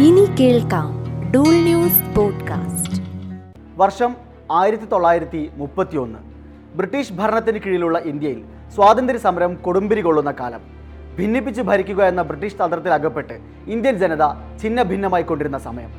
ഇനി 0.00 0.34
കേൾക്കാം 0.40 1.04
Dool 1.34 1.54
news 1.54 2.16
podcast. 2.16 3.02
വർഷം 3.76 4.16
ആയിരത്തി 4.52 4.84
തൊള്ളായിരത്തി 4.84 5.50
മുപ്പത്തിയൊന്ന് 5.56 6.18
ബ്രിട്ടീഷ് 6.76 7.12
ഭരണത്തിന് 7.12 7.58
കീഴിലുള്ള 7.58 7.98
ഇന്ത്യയിൽ 7.98 8.42
സ്വാതന്ത്ര്യ 8.74 9.18
സമരം 9.18 9.54
കൊടുമ്പിരി 9.54 10.00
കൊള്ളുന്ന 10.00 10.34
കാലം. 10.40 10.60
ഭിന്നിപ്പിച്ച് 11.18 11.62
ഭരിക്കുക 11.62 12.04
എന്ന 12.04 12.22
ബ്രിട്ടീഷ് 12.22 12.54
തന്ത്രത്തിൽ 12.54 12.92
അകപ്പെട്ട് 12.92 13.38
ഇന്ത്യൻ 13.66 13.98
ജനത 13.98 14.24
ഛിന്ന 14.62 14.82
ഭിന്നമായി 14.82 15.22
കൊണ്ടിരുന്ന 15.22 15.58
സമയം. 15.58 15.90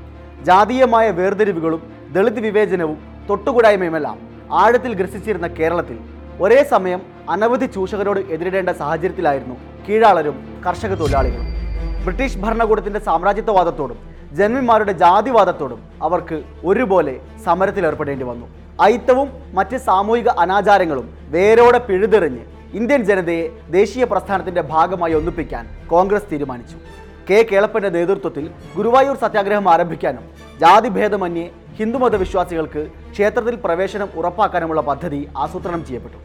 ജാതീയമായ 0.44 1.12
വേർതിരിവുകളും 1.12 1.94
ദളിത് 2.14 2.40
വിവേചനവും 2.40 2.98
തൊട്ടുകൂടായ്മയുമെല്ലാം 3.30 4.20
ആഴത്തിൽ 4.52 4.94
ഗ്രസിച്ചിരുന്ന 4.94 5.48
കേരളത്തിൽ 5.48 6.00
ഒരേ 6.42 6.64
സമയം 6.64 7.02
അനവധി 7.30 7.66
ചൂഷകരോട് 7.66 8.20
എതിരിടേണ്ട 8.20 8.70
സാഹചര്യത്തിലായിരുന്നു 8.70 9.56
കീഴാളരും 9.90 10.62
കർഷക 10.68 10.94
തൊഴിലാളികളും. 10.94 11.53
ബ്രിട്ടീഷ് 12.06 12.40
ഭരണകൂടത്തിന്റെ 12.44 13.00
സാമ്രാജ്യത്വവാദത്തോടും 13.08 14.00
ജന്മിമാരുടെ 14.40 14.94
ജാതിവാദത്തോടും 15.04 15.80
അവർക്ക് 16.06 16.38
ഒരുപോലെ 16.70 17.14
സമരത്തിൽ 17.46 17.84
ഏർപ്പെടേണ്ടി 17.90 18.26
വന്നു. 18.30 18.48
അയിത്തവും 18.86 19.30
മറ്റ് 19.58 19.78
സാമൂഹിക 19.88 20.30
അനാചാരങ്ങളും 20.44 21.08
വേരോടെ 21.36 21.80
പിഴുതെറിഞ്ഞ് 21.88 22.44
ഇന്ത്യൻ 22.80 23.02
ജനതയെ 23.10 23.44
ദേശീയ 23.78 24.04
പ്രസ്ഥാനത്തിന്റെ 24.12 24.62
ഭാഗമായി 24.74 25.14
ഒന്നിപ്പിക്കാൻ 25.14 25.66
കോൺഗ്രസ് 25.92 26.30
തീരുമാനിച്ചു. 26.32 26.78
കെ 27.30 27.40
കേളപ്പന്റെ 27.52 27.90
നേതൃത്വത്തിൽ 27.98 28.46
ഗുരുവായൂർ 28.78 29.16
സത്യാഗ്രഹം 29.24 29.68
ആരംഭിക്കാനും 29.74 30.24
ജാതിഭേദമന്യേ 30.62 31.46
ഹിന്ദുമത 31.78 32.16
വിശ്വാസികൾക്ക് 32.24 32.82
ക്ഷേത്രത്തിൽ 33.14 33.56
പ്രവേശനം 33.66 34.10
ഉറപ്പാക്കാനുമുള്ള 34.20 34.82
പദ്ധതി 34.90 35.22
ആസൂത്രണം 35.44 35.86
ചെയ്യപ്പെട്ടു. 35.86 36.20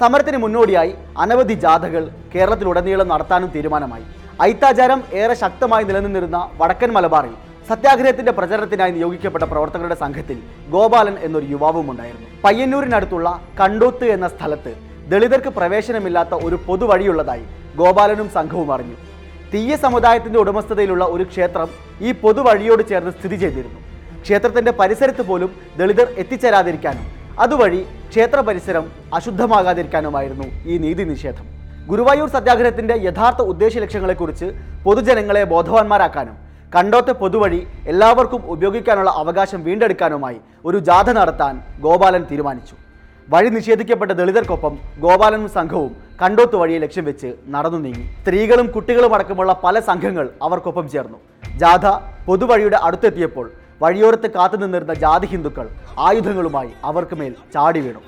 സമരത്തിന് 0.00 0.38
മുന്നോടിയായി 0.44 0.92
അനവധി 1.24 1.54
ജാഥകൾ 1.64 2.02
കേരളത്തിലുടനീളം 2.34 3.08
നടത്താനും 3.12 3.50
തീരുമാനമായി. 3.56 4.06
ഐത്താചാരം 4.46 5.00
ഏറെ 5.20 5.34
ശക്തമായി 5.40 5.84
നിലനിന്നിരുന്ന 5.86 6.38
വടക്കൻ 6.58 6.90
മലബാറിൽ 6.96 7.32
സത്യാഗ്രഹത്തിന്റെ 7.70 8.32
പ്രചരണത്തിനായി 8.36 8.92
നിയോഗിക്കപ്പെട്ട 8.96 9.44
പ്രവർത്തകരുടെ 9.52 9.96
സംഘത്തിൽ 10.02 10.38
ഗോപാലൻ 10.74 11.16
എന്നൊരു 11.26 11.46
യുവാവും 11.54 11.86
ഉണ്ടായിരുന്നു. 11.92 12.28
പയ്യന്നൂരിനടുത്തുള്ള 12.44 13.28
കണ്ടോത്ത് 13.60 14.06
എന്ന 14.16 14.28
സ്ഥലത്ത് 14.34 14.72
ദളിതർക്ക് 15.12 15.50
പ്രവേശനമില്ലാത്ത 15.58 16.34
ഒരു 16.46 16.56
പൊതുവഴിയുള്ളതായി 16.68 17.44
ഗോപാലനും 17.80 18.30
സംഘവും 18.36 18.70
അറിഞ്ഞു. 18.76 18.96
തീയ 19.52 19.76
സമുദായത്തിന്റെ 19.84 20.38
ഉടമസ്ഥതയിലുള്ള 20.44 21.04
ഒരു 21.16 21.26
ക്ഷേത്രം 21.32 21.68
ഈ 22.06 22.12
പൊതുവഴിയോട് 22.22 22.82
ചേർന്ന് 22.90 23.12
സ്ഥിതി 23.18 23.36
ചെയ്തിരുന്നു. 23.44 23.80
ക്ഷേത്രത്തിന്റെ 24.24 24.72
പരിസരത്ത് 24.80 25.22
പോലും 25.28 25.50
ദളിതർ 25.78 26.08
എത്തിച്ചേരാതിരിക്കാനും 26.22 27.06
അതുവഴി 27.44 27.80
ക്ഷേത്ര 28.12 28.40
പരിസരം 28.48 28.84
അശുദ്ധമാകാതിരിക്കാനുമായിരുന്നു 29.16 30.48
ഈ 30.72 30.76
നീതി 30.86 31.04
നിഷേധം. 31.12 31.46
ഗുരുവായൂർ 31.90 32.28
സത്യാഗ്രഹത്തിന്റെ 32.34 32.94
യഥാർത്ഥ 33.06 33.40
ഉദ്ദേശ 33.52 33.74
ലക്ഷ്യങ്ങളെക്കുറിച്ച് 33.82 34.46
പൊതുജനങ്ങളെ 34.86 35.42
ബോധവാന്മാരാക്കാനും 35.52 36.36
കണ്ടോത്തെ 36.74 37.12
പൊതുവഴി 37.20 37.60
എല്ലാവർക്കും 37.92 38.40
ഉപയോഗിക്കാനുള്ള 38.54 39.10
അവകാശം 39.20 39.60
വീണ്ടെടുക്കാനുമായി 39.66 40.38
ഒരു 40.68 40.78
ജാഥ 40.88 41.08
നടത്താൻ 41.18 41.54
ഗോപാലൻ 41.84 42.22
തീരുമാനിച്ചു. 42.30 42.76
വഴി 43.32 43.50
നിഷേധിക്കപ്പെട്ട 43.54 44.12
ദളിതർക്കൊപ്പം 44.18 44.74
ഗോപാലനും 45.04 45.48
സംഘവും 45.56 45.92
കണ്ടോത്ത് 46.22 46.56
വഴിയെ 46.60 46.78
ലക്ഷ്യം 46.84 47.04
വെച്ച് 47.08 47.30
നടന്നു 47.54 47.80
നീങ്ങി. 47.86 48.04
സ്ത്രീകളും 48.20 48.68
കുട്ടികളും 48.74 49.14
അടക്കമുള്ള 49.16 49.52
പല 49.64 49.80
സംഘങ്ങൾ 49.88 50.28
അവർക്കൊപ്പം 50.48 50.86
ചേർന്നു. 50.94 51.18
ജാഥ 51.62 51.86
പൊതുവഴിയുടെ 52.28 52.78
അടുത്തെത്തിയപ്പോൾ 52.88 53.48
വഴിയോരത്ത് 53.82 54.28
കാത്തുനിന്നിരുന്ന 54.36 54.94
ജാതി 55.04 55.26
ഹിന്ദുക്കൾ 55.32 55.66
ആയുധങ്ങളുമായി 56.06 56.72
അവർക്ക് 56.90 57.16
മേൽ 57.20 57.34
ചാടി 57.56 57.80
വീണു. 57.84 58.00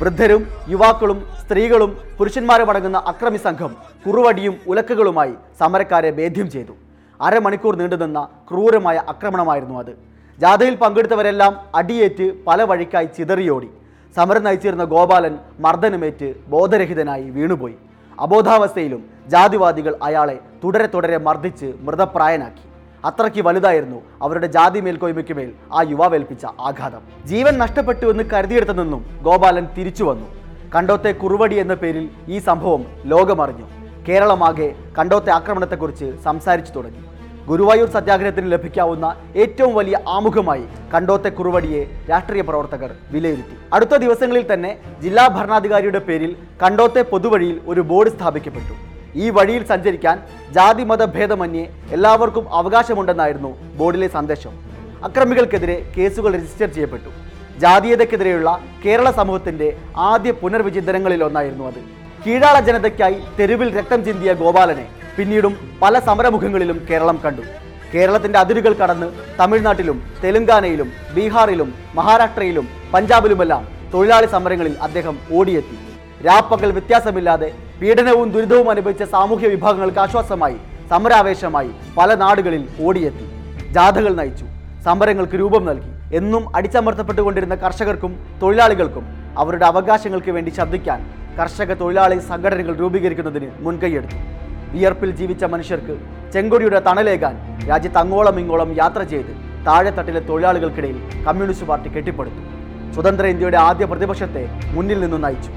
വൃദ്ധരും 0.00 0.42
യുവാക്കളും 0.68 1.18
സ്ത്രീകളും 1.42 1.90
പുരുഷന്മാരും 2.18 2.70
അടങ്ങുന്ന 2.70 2.98
അക്രമി 3.12 3.36
സംഘം 3.36 3.76
കുറുവടിയും 4.06 4.54
ഉലക്കുകളുമായി 4.66 5.34
സമരക്കാരെ 5.60 6.10
ഭേദ്യം 6.10 6.50
ചെയ്തു. 6.50 6.74
അരമണിക്കൂർ 7.20 7.76
നീണ്ടുനിന്ന 7.76 8.28
ക്രൂരമായ 8.50 9.02
ആക്രമണമായിരുന്നു 9.08 9.78
അത്. 9.78 9.92
ജാഥയിൽ 10.38 10.74
പങ്കെടുത്തവരെല്ലാം 10.74 11.52
അടിയേറ്റ് 11.74 12.26
പല 12.46 12.62
വഴിക്കായി 12.62 13.08
ചിതറിയോടി. 13.18 13.70
സമരം 14.16 14.44
നയിച്ചിരുന്ന 14.44 14.84
ഗോപാലൻ 14.84 15.38
മർദ്ദനമേറ്റ് 15.60 16.34
ബോധരഹിതനായി 16.48 17.30
വീണുപോയി. 17.30 17.76
അബോധാവസ്ഥയിലും 18.20 19.04
ജാതിവാദികൾ 19.28 19.94
അയാളെ 20.02 20.36
തുടരെ 20.64 20.86
തുടരെ 20.86 21.18
മർദ്ദിച്ച് 21.18 21.68
മൃതപ്രായനാക്കി. 21.80 22.66
അത്രയ്ക്ക് 23.04 23.42
വലുതായിരുന്നു 23.42 24.02
അവരുടെ 24.22 24.46
ജാതി 24.46 24.80
മേൽക്കോയ്മയ്ക്ക് 24.80 25.34
മേൽ 25.34 25.52
ആ 25.72 25.82
യുവാവേൽപ്പിച്ച 25.90 26.44
ആഘാതം. 26.60 27.02
ജീവൻ 27.26 27.58
നഷ്ടപ്പെട്ടു 27.58 28.06
എന്ന് 28.06 28.24
കരുതിയെടുത്തു 28.32 28.72
നിന്നും 28.72 29.04
ഗോപാലൻ 29.22 29.66
തിരിച്ചു 29.78 30.04
വന്നു. 30.04 30.26
കണ്ടോത്തെ 30.74 31.12
കുറുവടി 31.12 31.56
എന്ന 31.56 31.74
പേരിൽ 31.74 32.10
ഈ 32.28 32.38
സംഭവം 32.38 32.84
ലോകമറിഞ്ഞു. 33.04 33.66
കേരളമാകെ 34.08 34.74
കണ്ടോത്തെ 34.98 35.30
ആക്രമണത്തെക്കുറിച്ച് 35.30 36.22
സംസാരിച്ചു 36.24 36.72
തുടങ്ങി. 36.72 37.02
ഗുരുവായൂർ 37.46 37.88
സത്യാഗ്രഹത്തിന് 37.88 38.52
ലഭിക്കാവുന്ന 38.52 39.06
ഏറ്റവും 39.36 39.74
വലിയ 39.74 39.96
ആമുഖമായി 40.08 40.64
കണ്ടോത്തെ 40.94 41.28
കുറുവടിയെ 41.28 41.82
രാഷ്ട്രീയ 42.10 42.42
പ്രവർത്തകർ 42.42 42.90
വിലയിരുത്തി. 43.10 43.56
അടുത്ത 43.72 43.94
ദിവസങ്ങളിൽ 44.04 44.44
തന്നെ 44.52 44.78
ജില്ലാ 45.02 45.26
ഭരണാധികാരിയുടെ 45.28 45.98
പേരിൽ 45.98 46.36
കണ്ടോത്തെ 46.62 47.02
പൊതുവഴിയിൽ 47.02 47.60
ഒരു 47.66 47.80
ബോർഡ് 47.80 48.12
സ്ഥാപിക്കപ്പെട്ടു. 48.16 48.91
ഈ 49.14 49.30
വഴിയിൽ 49.30 49.66
സഞ്ചരിക്കാൻ 49.66 50.16
ജാതി 50.52 50.84
മത 50.84 51.04
ഭേദമന്യേ 51.04 51.64
എല്ലാവർക്കും 51.90 52.54
അവകാശമുണ്ടെന്നായിരുന്നു 52.54 53.76
ബോർഡിലെ 53.76 54.08
സന്ദേശം. 54.08 54.52
അക്രമികൾക്കെതിരെ 55.04 55.92
കേസുകൾ 55.96 56.34
രജിസ്റ്റർ 56.36 56.66
ചെയ്യപ്പെട്ടു. 56.66 57.10
ജാതീയതയ്ക്കെതിരെയുള്ള 57.58 58.60
കേരള 58.84 59.10
സമൂഹത്തിന്റെ 59.10 59.76
ആദ്യ 59.96 60.30
പുനർവിചിന്തനങ്ങളിൽ 60.30 61.24
ഒന്നായിരുന്നു 61.24 61.64
അത്. 61.64 61.80
കീഴാള 62.24 62.60
ജനതയ്ക്കായി 62.60 63.16
തെരുവിൽ 63.38 63.78
രക്തം 63.78 64.04
ചിന്തിയ 64.04 64.32
ഗോപാലനെ 64.32 64.86
പിന്നീടും 65.16 65.54
പല 65.82 65.98
സമരമുഖങ്ങളിലും 65.98 66.86
കേരളം 66.90 67.20
കണ്ടു. 67.24 67.42
കേരളത്തിന്റെ 67.94 68.38
അതിരുകൾ 68.38 68.72
കടന്ന് 68.72 69.06
തമിഴ്നാട്ടിലും 69.40 69.98
തെലുങ്കാനയിലും 70.24 70.92
ബീഹാറിലും 71.14 71.74
മഹാരാഷ്ട്രയിലും 71.94 72.68
പഞ്ചാബിലുമെല്ലാം 72.94 73.68
തൊഴിലാളി 73.94 74.26
സമരങ്ങളിൽ 74.26 74.76
അദ്ദേഹം 74.82 75.18
ഓടിയെത്തി. 75.32 75.76
രാപ്പകൽ 76.26 76.72
വ്യത്യാസമില്ലാതെ 76.72 77.52
പീഡനവും 77.82 78.28
ദുരിതവും 78.34 78.68
അനുഭവിച്ച 78.70 79.02
സാമൂഹ്യ 79.12 79.46
വിഭാഗങ്ങൾക്ക് 79.52 80.00
ആശ്വാസമായി 80.02 80.56
സമരാവേശമായി 80.90 81.70
പല 81.96 82.14
നാടുകളിൽ 82.20 82.62
ഓടിയെത്തി. 82.86 83.24
ജാഥകൾ 83.76 84.12
നയിച്ചു. 84.18 84.46
സമരങ്ങൾക്ക് 84.84 85.36
രൂപം 85.40 85.62
നൽകി. 85.68 85.90
എന്നും 86.18 86.44
അടിച്ചമർത്തപ്പെട്ടുകൊണ്ടിരുന്ന 86.56 87.54
കർഷകർക്കും 87.62 88.12
തൊഴിലാളികൾക്കും 88.42 89.04
അവരുടെ 89.42 89.66
അവകാശങ്ങൾക്ക് 89.70 90.30
വേണ്ടി 90.36 90.50
ശബ്ദിക്കാൻ 90.58 91.00
കർഷക 91.38 91.72
തൊഴിലാളി 91.80 92.18
സംഘടനകൾ 92.30 92.76
രൂപീകരിക്കുന്നതിന് 92.82 93.48
മുൻകൈയെടുത്തു. 93.64 94.18
വിയർപ്പിൽ 94.74 95.10
ജീവിച്ച 95.20 95.44
മനുഷ്യർക്ക് 95.54 95.96
ചെങ്കൊടിയുടെ 96.34 96.80
തണലേകാൻ 96.88 97.34
രാജ്യത്ത് 97.70 98.00
അങ്ങോളം 98.02 98.38
ഇങ്ങോളം 98.42 98.70
യാത്ര 98.82 99.02
ചെയ്ത് 99.14 99.32
താഴെത്തട്ടിലെ 99.66 100.22
തൊഴിലാളികൾക്കിടയിൽ 100.30 101.00
കമ്മ്യൂണിസ്റ്റ് 101.26 101.68
പാർട്ടി 101.72 101.90
കെട്ടിപ്പടുത്തു. 101.96 102.42
സ്വതന്ത്ര 102.94 103.26
ഇന്ത്യയുടെ 103.34 103.60
ആദ്യ 103.68 103.84
പ്രതിപക്ഷത്തെ 103.92 104.44
മുന്നിൽ 104.76 105.00
നിന്ന് 105.04 105.20
നയിച്ചു. 105.24 105.52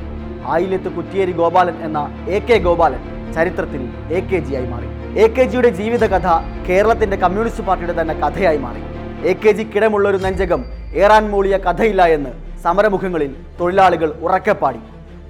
ആയില്യത്ത് 0.54 0.90
കുറ്റിയേരി 0.98 1.34
ഗോപാലൻ 1.42 1.78
എന്ന 1.88 2.00
എ 2.36 2.40
കെ 2.48 2.58
ഗോപാലൻ 2.68 3.02
ചരിത്രത്തിൽ 3.36 3.82
എ 4.18 4.22
കെ 4.30 4.40
ജി 4.48 4.54
ആയി 4.60 4.68
മാറി. 4.74 4.90
എ 5.24 5.26
കെ 5.36 5.44
ജിയുടെ 5.52 5.70
ജീവിതകഥ 5.80 6.28
കേരളത്തിന്റെ 6.68 7.18
കമ്മ്യൂണിസ്റ്റ് 7.24 7.66
പാർട്ടിയുടെ 7.68 7.96
തന്നെ 8.00 8.16
കഥയായി 8.24 8.60
മാറി. 8.66 8.82
എ 9.30 9.34
കെ 9.44 9.52
ജി 9.58 9.64
കിടമുള്ള 9.74 10.06
ഒരു 10.10 10.20
നെഞ്ചകം 10.26 10.62
ഏറാൻ 11.04 11.26
മൂളിയ 11.32 11.56
കഥയില്ല 11.68 12.02
എന്ന് 12.18 12.32
സമരമുഖങ്ങളിൽ 12.66 13.32
തൊഴിലാളികൾ 13.60 14.10
ഉറക്കെ 14.26 14.56
പാടി. 14.62 14.82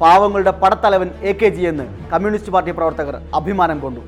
പാവങ്ങളുടെ 0.01 0.53
പടത്തലവൻ 0.61 1.09
എ 1.29 1.33
കെ 1.41 1.49
ജി 1.55 1.63
എന്ന് 1.71 1.85
കമ്മ്യൂണിസ്റ്റ് 2.13 2.53
പാർട്ടി 2.55 2.71
പ്രവർത്തകർ 2.79 3.15
അഭിമാനം 3.39 3.79
കൊണ്ടു. 3.85 4.01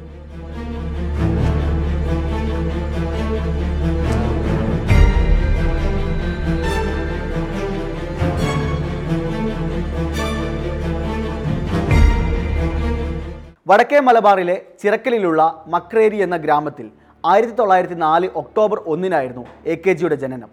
വടക്കേ 13.70 14.00
മലബാറിലെ 14.08 14.56
ചിറക്കലിലുള്ള 14.82 15.42
മക്രേരി 15.74 16.18
എന്ന 16.26 16.36
ഗ്രാമത്തിൽ 16.44 16.86
ആയിരത്തി 17.24 17.56
തൊള്ളായിരത്തി 17.58 17.98
നാല് 18.04 18.28
ഒക്ടോബർ 18.42 18.78
ഒന്നിനായിരുന്നു 18.92 19.44
എ 19.72 19.74
കെ 19.86 19.94
ജിയുടെ 20.00 20.18
ജനനം. 20.24 20.50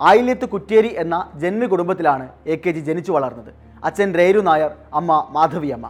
ആയില്യത്ത് 0.00 0.46
കുറ്റേരി 0.54 0.90
എന്ന 1.02 1.16
ജന്മ 1.42 1.66
കുടുംബത്തിലാണ് 1.72 2.24
എ 2.52 2.54
കെ 2.64 2.70
ജി 2.76 2.82
ജനിച്ചു 2.88 3.12
വളർന്നത്. 3.16 3.50
അച്ഛൻ 3.88 4.08
രേരു 4.20 4.40
നായർ 4.48 4.72
അമ്മ 5.00 5.18
മാധവിയമ്മ 5.36 5.88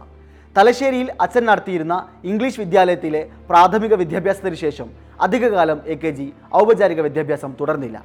തലശ്ശേരിയിൽ 0.55 1.07
അച്ഛൻ 1.25 1.43
നടത്തിയിരുന്ന 1.49 1.95
ഇംഗ്ലീഷ് 2.31 2.59
വിദ്യാലയത്തിലെ 2.63 3.21
പ്രാഥമിക 3.49 3.93
വിദ്യാഭ്യാസത്തിന് 4.01 4.59
ശേഷം 4.65 4.89
അധികകാലം 5.27 5.79
എ 5.93 5.97
കെ 6.03 6.11
ജി 6.19 6.27
ഔപചാരിക 6.61 7.01
വിദ്യാഭ്യാസം 7.07 7.53
തുടർന്നില്ല. 7.61 7.97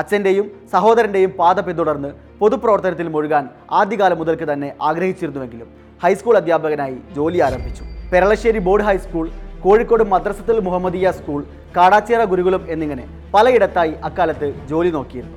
അച്ഛന്റെയും 0.00 0.48
സഹോദരന്റെയും 0.74 1.30
പാത 1.42 1.60
പിന്തുടർന്ന് 1.68 2.10
പൊതുപ്രവർത്തനത്തിൽ 2.40 3.10
മുഴുകാൻ 3.14 3.44
ആദ്യകാലം 3.82 4.18
മുതൽക്ക് 4.22 4.48
തന്നെ 4.52 4.70
ആഗ്രഹിച്ചിരുന്നുവെങ്കിലും 4.88 5.70
ഹൈസ്കൂൾ 6.02 6.36
അധ്യാപകനായി 6.42 6.98
ജോലി 7.18 7.38
ആരംഭിച്ചു. 7.46 7.84
Peralassery 8.12 8.60
board 8.66 8.86
high school 8.88 9.26
Kozhikode 9.64 10.04
Madrasathul 10.12 10.58
Muhammadiya 10.66 11.10
school 11.18 11.40
Kadachira 11.76 12.20
Gurukulam 12.30 12.62
എന്നിങ്ങനെ 12.74 13.04
പലയിടത്തായി 13.34 13.94
അക്കാലത്ത് 14.08 14.48
ജോലി 14.70 14.90
നോക്കിയിരുന്നു. 14.96 15.36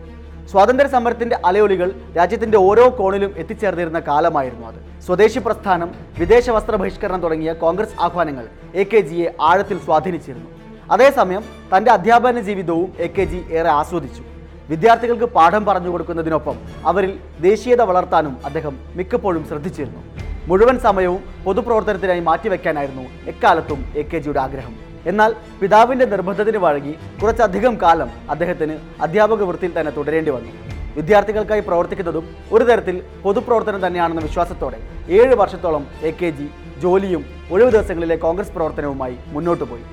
സ്വാതന്ത്ര്യ 0.51 0.89
സമരത്തിന്റെ 0.93 1.37
അലയൊലികൾ 1.47 1.89
രാജ്യത്തിന്റെ 2.17 2.57
ഓരോ 2.67 2.85
കോണിലും 2.99 3.31
എത്തിച്ചേർന്നിരുന്ന 3.41 3.99
കാലമായിരുന്നു 4.07 4.65
അത്. 4.69 4.79
സ്വദേശി 5.05 5.39
പ്രസ്ഥാനം 5.45 5.89
വിദേശ 6.19 6.49
വസ്ത്ര 6.55 6.75
ബഹിഷ്കരണം 6.81 7.21
തുടങ്ങിയ 7.25 7.51
കോൺഗ്രസ് 7.63 7.95
ആഹ്വാനങ്ങൾ 8.05 8.45
എ 8.81 8.85
കെ 8.91 9.01
ജിയെ 9.09 9.29
ആഴത്തിൽ 9.49 9.77
സ്വാധീനിച്ചിരുന്നു. 9.85 10.49
അതേസമയം 10.95 11.43
തന്റെ 11.73 11.91
അധ്യാപന 11.97 12.39
ജീവിതവും 12.49 12.89
എ 13.05 13.07
കെ 13.17 13.25
ജി 13.31 13.39
ഏറെ 13.57 13.71
ആസ്വദിച്ചു. 13.79 14.23
വിദ്യാർത്ഥികൾക്ക് 14.71 15.27
പാഠം 15.37 15.63
പറഞ്ഞു 15.69 15.89
കൊടുക്കുന്നതിനൊപ്പം 15.93 16.57
അവരിൽ 16.91 17.13
ദേശീയത 17.47 17.81
വളർത്താനും 17.91 18.35
അദ്ദേഹം 18.49 18.75
മിക്കപ്പോഴും 18.97 19.45
ശ്രദ്ധിച്ചിരുന്നു. 19.49 20.01
മുഴുവൻ 20.49 20.77
സമയവും 20.85 21.21
പൊതുപ്രവർത്തനത്തിനായി 21.45 22.21
മാറ്റിവെക്കാനായിരുന്നു 22.27 23.05
എക്കാലത്തും 23.31 23.79
എ 23.99 24.03
കെ 24.11 24.19
ജിയുടെ 24.25 24.41
ആഗ്രഹം. 24.45 24.73
എന്നാൽ 25.09 25.31
പിതാവിന്റെ 25.61 26.05
നിർബന്ധത്തിന് 26.13 26.59
വഴങ്ങി 26.65 26.93
കുറച്ചധികം 27.21 27.75
കാലം 27.83 28.09
അദ്ദേഹത്തിന് 28.33 28.75
അധ്യാപക 29.05 29.43
വൃത്തിയിൽ 29.49 29.73
തന്നെ 29.77 29.91
തുടരേണ്ടി 29.97 30.31
വന്നു. 30.35 30.51
വിദ്യാർത്ഥികൾക്കായി 30.97 31.63
പ്രവർത്തിക്കുന്നതും 31.67 32.25
ഒരു 32.51 32.63
തരത്തിൽ 32.69 32.95
പൊതുപ്രവർത്തനം 33.23 33.81
തന്നെയാണെന്ന 33.85 34.21
വിശ്വാസത്തോടെ 34.27 34.79
ഏഴ് 35.19 35.35
വർഷത്തോളം 35.41 35.83
എ 36.09 36.11
കെ 36.11 36.29
ജി 36.39 36.47
ജോലിയും 36.83 37.23
ഒഴിവു 37.53 37.69
ദിവസങ്ങളിലെ 37.69 38.17
കോൺഗ്രസ് 38.25 38.53
പ്രവർത്തനവുമായി 38.57 39.17
മുന്നോട്ടു 39.33 39.65
പോയി. 39.71 39.85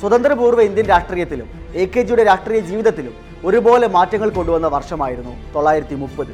സ്വതന്ത്രപൂർവ 0.00 0.60
ഇന്ത്യൻ 0.68 0.86
രാഷ്ട്രീയത്തിലും 0.94 1.48
എ 1.82 1.84
കെ 1.92 2.02
ജിയുടെ 2.08 2.24
രാഷ്ട്രീയ 2.30 2.60
ജീവിതത്തിലും 2.70 3.14
ഒരുപോലെ 3.48 3.86
മാറ്റങ്ങൾ 3.96 4.28
കൊണ്ടുവന്ന 4.38 4.68
വർഷമായിരുന്നു 4.76 5.34
തൊള്ളായിരത്തി 5.54 5.96
മുപ്പത്. 6.02 6.32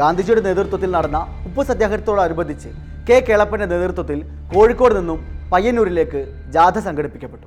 ഗാന്ധിജിയുടെ 0.00 0.42
നേതൃത്വത്തിൽ 0.48 0.90
നടന്ന 0.96 1.18
ഉപ്പ് 1.48 1.62
സത്യാഗ്രഹത്തോടനുബന്ധിച്ച് 1.70 2.70
കെ 3.08 3.16
കേളപ്പന്റെ 3.26 3.66
നേതൃത്വത്തിൽ 3.70 4.18
കോഴിക്കോട് 4.52 4.94
നിന്നും 4.98 5.20
പയ്യന്നൂരിലേക്ക് 5.52 6.20
ജാഥ 6.54 6.76
സംഘടിപ്പിക്കപ്പെട്ടു. 6.84 7.46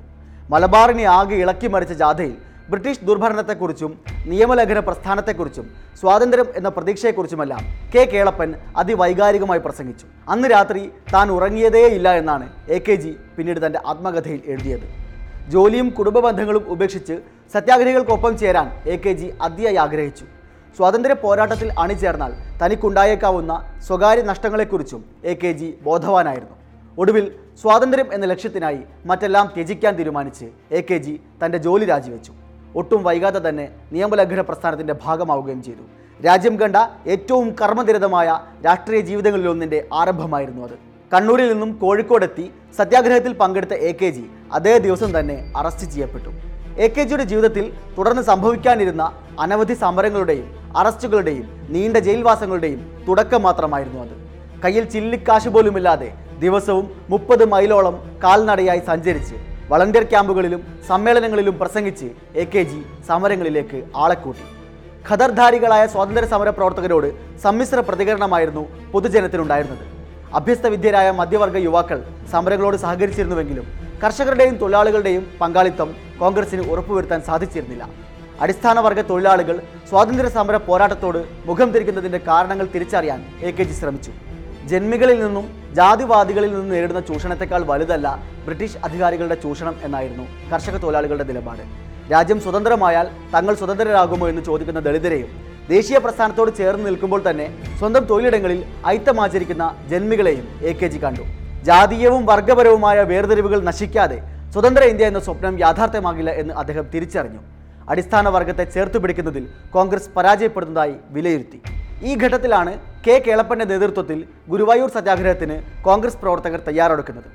മലബാറിനെ 0.52 1.04
ആകെ 1.18 1.36
ഇളക്കി 1.44 1.68
മറിച്ച 1.74 1.94
ജാഥയിൽ 2.02 2.34
ബ്രിട്ടീഷ് 2.70 3.04
ദുർഭരണത്തെക്കുറിച്ചും 3.08 3.92
നിയമലംഘന 4.30 4.78
പ്രസ്ഥാനത്തെക്കുറിച്ചും 4.88 5.66
സ്വാതന്ത്ര്യം 6.00 6.48
എന്ന 6.58 6.68
പ്രതീക്ഷയെക്കുറിച്ചുമെല്ലാം 6.76 7.62
കെ 7.94 8.02
കേളപ്പൻ 8.12 8.52
അതിവൈകാരികമായി 8.82 9.60
പ്രസംഗിച്ചു. 9.66 10.06
അന്ന് 10.28 10.48
രാത്രി 10.54 10.82
താൻ 11.14 11.26
ഉറങ്ങിയതേയില്ല 11.36 12.08
എന്നാണ് 12.20 12.46
എ 12.76 12.78
കെ 12.88 12.96
ജി 13.04 13.12
പിന്നീട് 13.36 13.60
തന്റെ 13.66 13.82
ആത്മകഥയിൽ 13.92 14.40
എഴുതിയത്. 14.52 14.86
ജോലിയും 15.54 15.90
കുടുംബ 15.98 16.18
ബന്ധങ്ങളും 16.28 16.64
ഉപേക്ഷിച്ച് 16.74 17.16
സത്യാഗ്രഹികൾക്കൊപ്പം 17.54 18.32
ചേരാൻ 18.38 18.68
എ 18.94 18.96
കെ 19.04 19.12
ജി 19.20 19.28
അതിയായി 19.48 19.78
ആഗ്രഹിച്ചു. 19.86 20.26
സ്വാതന്ത്ര്യ 20.76 21.14
പോരാട്ടത്തിൽ 21.22 21.68
അണിചേർന്നാൽ 21.82 22.32
തനിക്കുണ്ടായേക്കാവുന്ന 22.60 23.52
സ്വകാര്യ 23.86 24.22
നഷ്ടങ്ങളെക്കുറിച്ചും 24.30 25.02
എ 25.30 25.34
കെ 25.42 25.50
ജി 25.60 25.68
ബോധവാനായിരുന്നു. 25.86 26.56
ഒടുവിൽ 27.00 27.24
സ്വാതന്ത്ര്യം 27.60 28.08
എന്ന 28.14 28.26
ലക്ഷ്യത്തിനായി 28.32 28.80
മറ്റെല്ലാം 29.10 29.46
ത്യജിക്കാൻ 29.54 29.94
തീരുമാനിച്ച് 29.98 30.46
എ 30.78 30.80
കെ 30.88 30.98
ജി 31.06 31.14
തന്റെ 31.42 31.58
ജോലി 31.66 31.86
രാജിവെച്ചു. 31.92 32.32
ഒട്ടും 32.80 33.00
വൈകാതെ 33.06 33.40
തന്നെ 33.48 33.66
നിയമലംഘന 33.94 34.40
പ്രസ്ഥാനത്തിന്റെ 34.48 34.94
ഭാഗമാവുകയും 35.04 35.62
ചെയ്തു. 35.66 35.84
രാജ്യം 36.26 36.54
കണ്ട 36.60 36.76
ഏറ്റവും 37.14 37.48
കർമ്മനിരതമായ 37.60 38.28
രാഷ്ട്രീയ 38.66 39.00
ജീവിതങ്ങളിലൊന്നിന്റെ 39.10 39.80
ആരംഭമായിരുന്നു 40.00 40.62
അത്. 40.66 40.76
കണ്ണൂരിൽ 41.12 41.48
നിന്നും 41.52 41.72
കോഴിക്കോടെത്തി 41.82 42.46
സത്യാഗ്രഹത്തിൽ 42.78 43.32
പങ്കെടുത്ത 43.42 43.74
എ 43.88 43.92
കെ 44.02 44.10
ജി 44.16 44.26
അതേ 44.58 44.74
ദിവസം 44.86 45.10
തന്നെ 45.18 45.38
അറസ്റ്റ് 45.56 45.88
ചെയ്യപ്പെട്ടു. 45.94 46.30
എ 46.84 46.86
കെ 46.94 47.02
ജിയുടെ 47.08 47.24
ജീവിതത്തിൽ 47.30 47.64
തുടർന്ന് 47.96 48.22
സംഭവിക്കാനിരുന്ന 48.28 49.02
അനവധി 49.44 49.74
സമരങ്ങളുടെയും 49.82 50.48
അറസ്റ്റുകളുടെയും 50.80 51.44
നീണ്ട 51.74 51.96
ജയിൽവാസങ്ങളുടെയും 52.06 52.80
തുടക്കം 53.06 53.40
മാത്രമായിരുന്നു 53.46 54.00
അത്. 54.02 54.14
കയ്യിൽ 54.64 54.84
ചില്ലിക്കാശ് 54.94 55.50
പോലുമില്ലാതെ 55.54 56.08
ദിവസവും 56.42 56.86
മുപ്പത് 57.12 57.44
മൈലോളം 57.52 57.94
കാൽനടയായി 58.24 58.82
സഞ്ചരിച്ച് 58.90 59.36
വളണ്ടിയർ 59.70 60.04
ക്യാമ്പുകളിലും 60.12 60.60
സമ്മേളനങ്ങളിലും 60.88 61.54
പ്രസംഗിച്ച് 61.60 62.08
എ 62.42 62.44
കെ 62.54 62.62
ജി 62.72 62.80
സമരങ്ങളിലേക്ക് 63.08 63.78
ആളെക്കൂട്ടി. 64.02 64.44
കൂട്ടി 64.44 65.08
ഖദർധാരികളായ 65.08 65.82
സ്വാതന്ത്ര്യ 65.94 66.28
സമര 66.34 66.50
പ്രവർത്തകരോട് 66.58 67.08
സമ്മിശ്ര 67.44 67.80
പ്രതികരണമായിരുന്നു 67.88 68.64
പൊതുജനത്തിനുണ്ടായിരുന്നത്. 68.92 69.84
അഭ്യസ്ത 70.38 70.66
വിദ്യരായ 70.74 71.08
മധ്യവർഗ 71.20 71.56
യുവാക്കൾ 71.66 71.98
സമരങ്ങളോട് 72.32 72.76
സഹകരിച്ചിരുന്നുവെങ്കിലും 72.84 73.66
കർഷകരുടെയും 74.02 74.56
തൊഴിലാളികളുടെയും 74.62 75.24
പങ്കാളിത്തം 75.40 75.90
കോൺഗ്രസിന് 76.20 76.62
ഉറപ്പുവരുത്താൻ 76.72 77.20
സാധിച്ചിരുന്നില്ല. 77.28 77.84
അടിസ്ഥാന 78.44 78.78
വർഗ 78.86 79.00
തൊഴിലാളികൾ 79.10 79.56
സ്വാതന്ത്ര്യ 79.90 80.30
സമര 80.36 80.56
പോരാട്ടത്തോട് 80.68 81.20
മുഖം 81.48 81.68
തിരിക്കുന്നതിന്റെ 81.74 82.20
കാരണങ്ങൾ 82.30 82.66
തിരിച്ചറിയാൻ 82.74 83.20
എ 83.48 83.50
കെ 83.58 83.64
ജി 83.68 83.74
ശ്രമിച്ചു. 83.80 84.12
ജന്മികളിൽ 84.70 85.18
നിന്നും 85.24 85.46
ജാതിവാദികളിൽ 85.78 86.50
നിന്നും 86.52 86.70
നേരിടുന്ന 86.74 87.02
ചൂഷണത്തെക്കാൾ 87.08 87.62
വലുതല്ല 87.70 88.06
ബ്രിട്ടീഷ് 88.46 88.78
അധികാരികളുടെ 88.86 89.36
ചൂഷണം 89.44 89.74
എന്നായിരുന്നു 89.88 90.24
കർഷക 90.52 90.76
തൊഴിലാളികളുടെ 90.84 91.26
നിലപാട്. 91.30 91.62
രാജ്യം 92.12 92.38
സ്വതന്ത്രമായാൽ 92.44 93.06
തങ്ങൾ 93.34 93.54
സ്വതന്ത്രരാകുമോ 93.60 94.26
എന്ന് 94.32 94.42
ചോദിക്കുന്ന 94.48 94.80
ദളിതരെയും 94.86 95.30
ദേശീയ 95.72 95.98
പ്രസ്ഥാനത്തോട് 96.04 96.50
ചേർന്ന് 96.58 96.86
നിൽക്കുമ്പോൾ 96.88 97.20
തന്നെ 97.28 97.46
സ്വന്തം 97.78 98.02
തൊഴിലിടങ്ങളിൽ 98.10 98.60
ഐത്തമാചരിക്കുന്ന 98.94 99.64
ജന്മികളെയും 99.92 100.46
എ 100.70 100.72
കെ 100.80 100.88
ജി 100.92 100.98
കണ്ടു. 101.04 101.24
ജാതീയവും 101.68 102.22
വർഗപരവുമായ 102.30 102.98
വേർതിരിവുകൾ 103.12 103.60
നശിക്കാതെ 103.68 104.18
സ്വതന്ത്ര 104.56 104.84
ഇന്ത്യ 104.90 105.06
എന്ന 105.10 105.20
സ്വപ്നം 105.24 105.54
യാഥാർത്ഥ്യമാകില്ല 105.62 106.30
എന്ന് 106.40 106.52
അദ്ദേഹം 106.60 106.84
തിരിച്ചറിഞ്ഞു. 106.92 107.40
അടിസ്ഥാന 107.92 108.28
വർഗത്തെ 108.34 108.64
ചേർത്ത് 108.74 108.98
പിടിക്കുന്നതിൽ 109.02 109.44
കോൺഗ്രസ് 109.74 110.08
പരാജയപ്പെടുന്നതായി 110.14 110.94
വിലയിരുത്തി. 111.14 111.58
ഈ 112.08 112.12
ഘട്ടത്തിലാണ് 112.22 112.72
കെ 113.06 113.16
കേളപ്പന്റെ 113.26 113.66
നേതൃത്വത്തിൽ 113.72 114.18
ഗുരുവായൂർ 114.52 114.88
സത്യാഗ്രഹത്തിന് 114.96 115.56
കോൺഗ്രസ് 115.88 116.18
പ്രവർത്തകർ 116.22 116.62
തയ്യാറെടുക്കുന്നത്. 116.68 117.28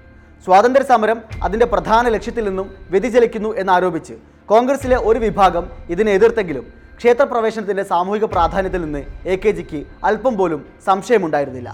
സ്വാതന്ത്ര്യ 0.48 0.88
സമരം 0.94 1.22
അതിന്റെ 1.50 1.70
പ്രധാന 1.76 2.08
ലക്ഷ്യത്തിൽ 2.16 2.46
നിന്നും 2.50 2.68
വ്യതിചലിക്കുന്നു 2.96 3.54
എന്നാരോപിച്ച് 3.64 4.18
കോൺഗ്രസിലെ 4.54 5.00
ഒരു 5.12 5.22
വിഭാഗം 5.28 5.68
ഇതിനെ 5.96 6.12
എതിർത്തെങ്കിലും 6.20 6.68
ക്ഷേത്രപ്രവേശനത്തിന്റെ 7.00 7.84
സാമൂഹിക 7.94 8.26
പ്രാധാന്യത്തിൽ 8.36 8.84
നിന്ന് 8.88 9.04
എ 9.34 9.38
കെ 9.46 9.54
ജിക്ക് 9.60 9.82
അല്പം 10.10 10.36
പോലും 10.42 10.64
സംശയമുണ്ടായിരുന്നില്ല. 10.90 11.70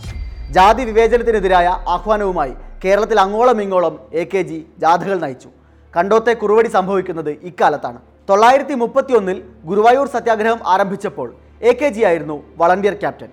ജാതി 0.56 0.84
വിവേചനത്തിനെതിരായ 0.90 1.68
ആഹ്വാനവുമായി 1.96 2.56
കേരളത്തിൽ 2.84 3.18
അങ്ങോളം 3.24 3.60
ഇങ്ങോളം 3.66 3.94
എ 4.22 4.24
കെ 4.32 4.42
ജി 4.50 4.58
ജാഥകൾ 4.82 5.18
നയിച്ചു. 5.24 5.50
കണ്ടോത്തെ 5.94 6.34
കുറുവടി 6.42 6.70
സംഭവിക്കുന്നത് 6.78 7.30
ഇക്കാലത്താണ്. 7.50 8.00
തൊള്ളായിരത്തി 8.30 8.76
മുപ്പത്തി 8.82 9.14
ഒന്നിൽ 9.20 9.38
ഗുരുവായൂർ 9.70 10.08
സത്യാഗ്രഹം 10.16 10.60
ആരംഭിച്ചപ്പോൾ 10.74 11.28
എ 11.70 11.72
കെ 11.80 11.90
ജി 11.96 12.02
ആയിരുന്നു 12.10 12.38
വളണ്ടിയർ 12.62 12.96
ക്യാപ്റ്റൻ. 13.04 13.30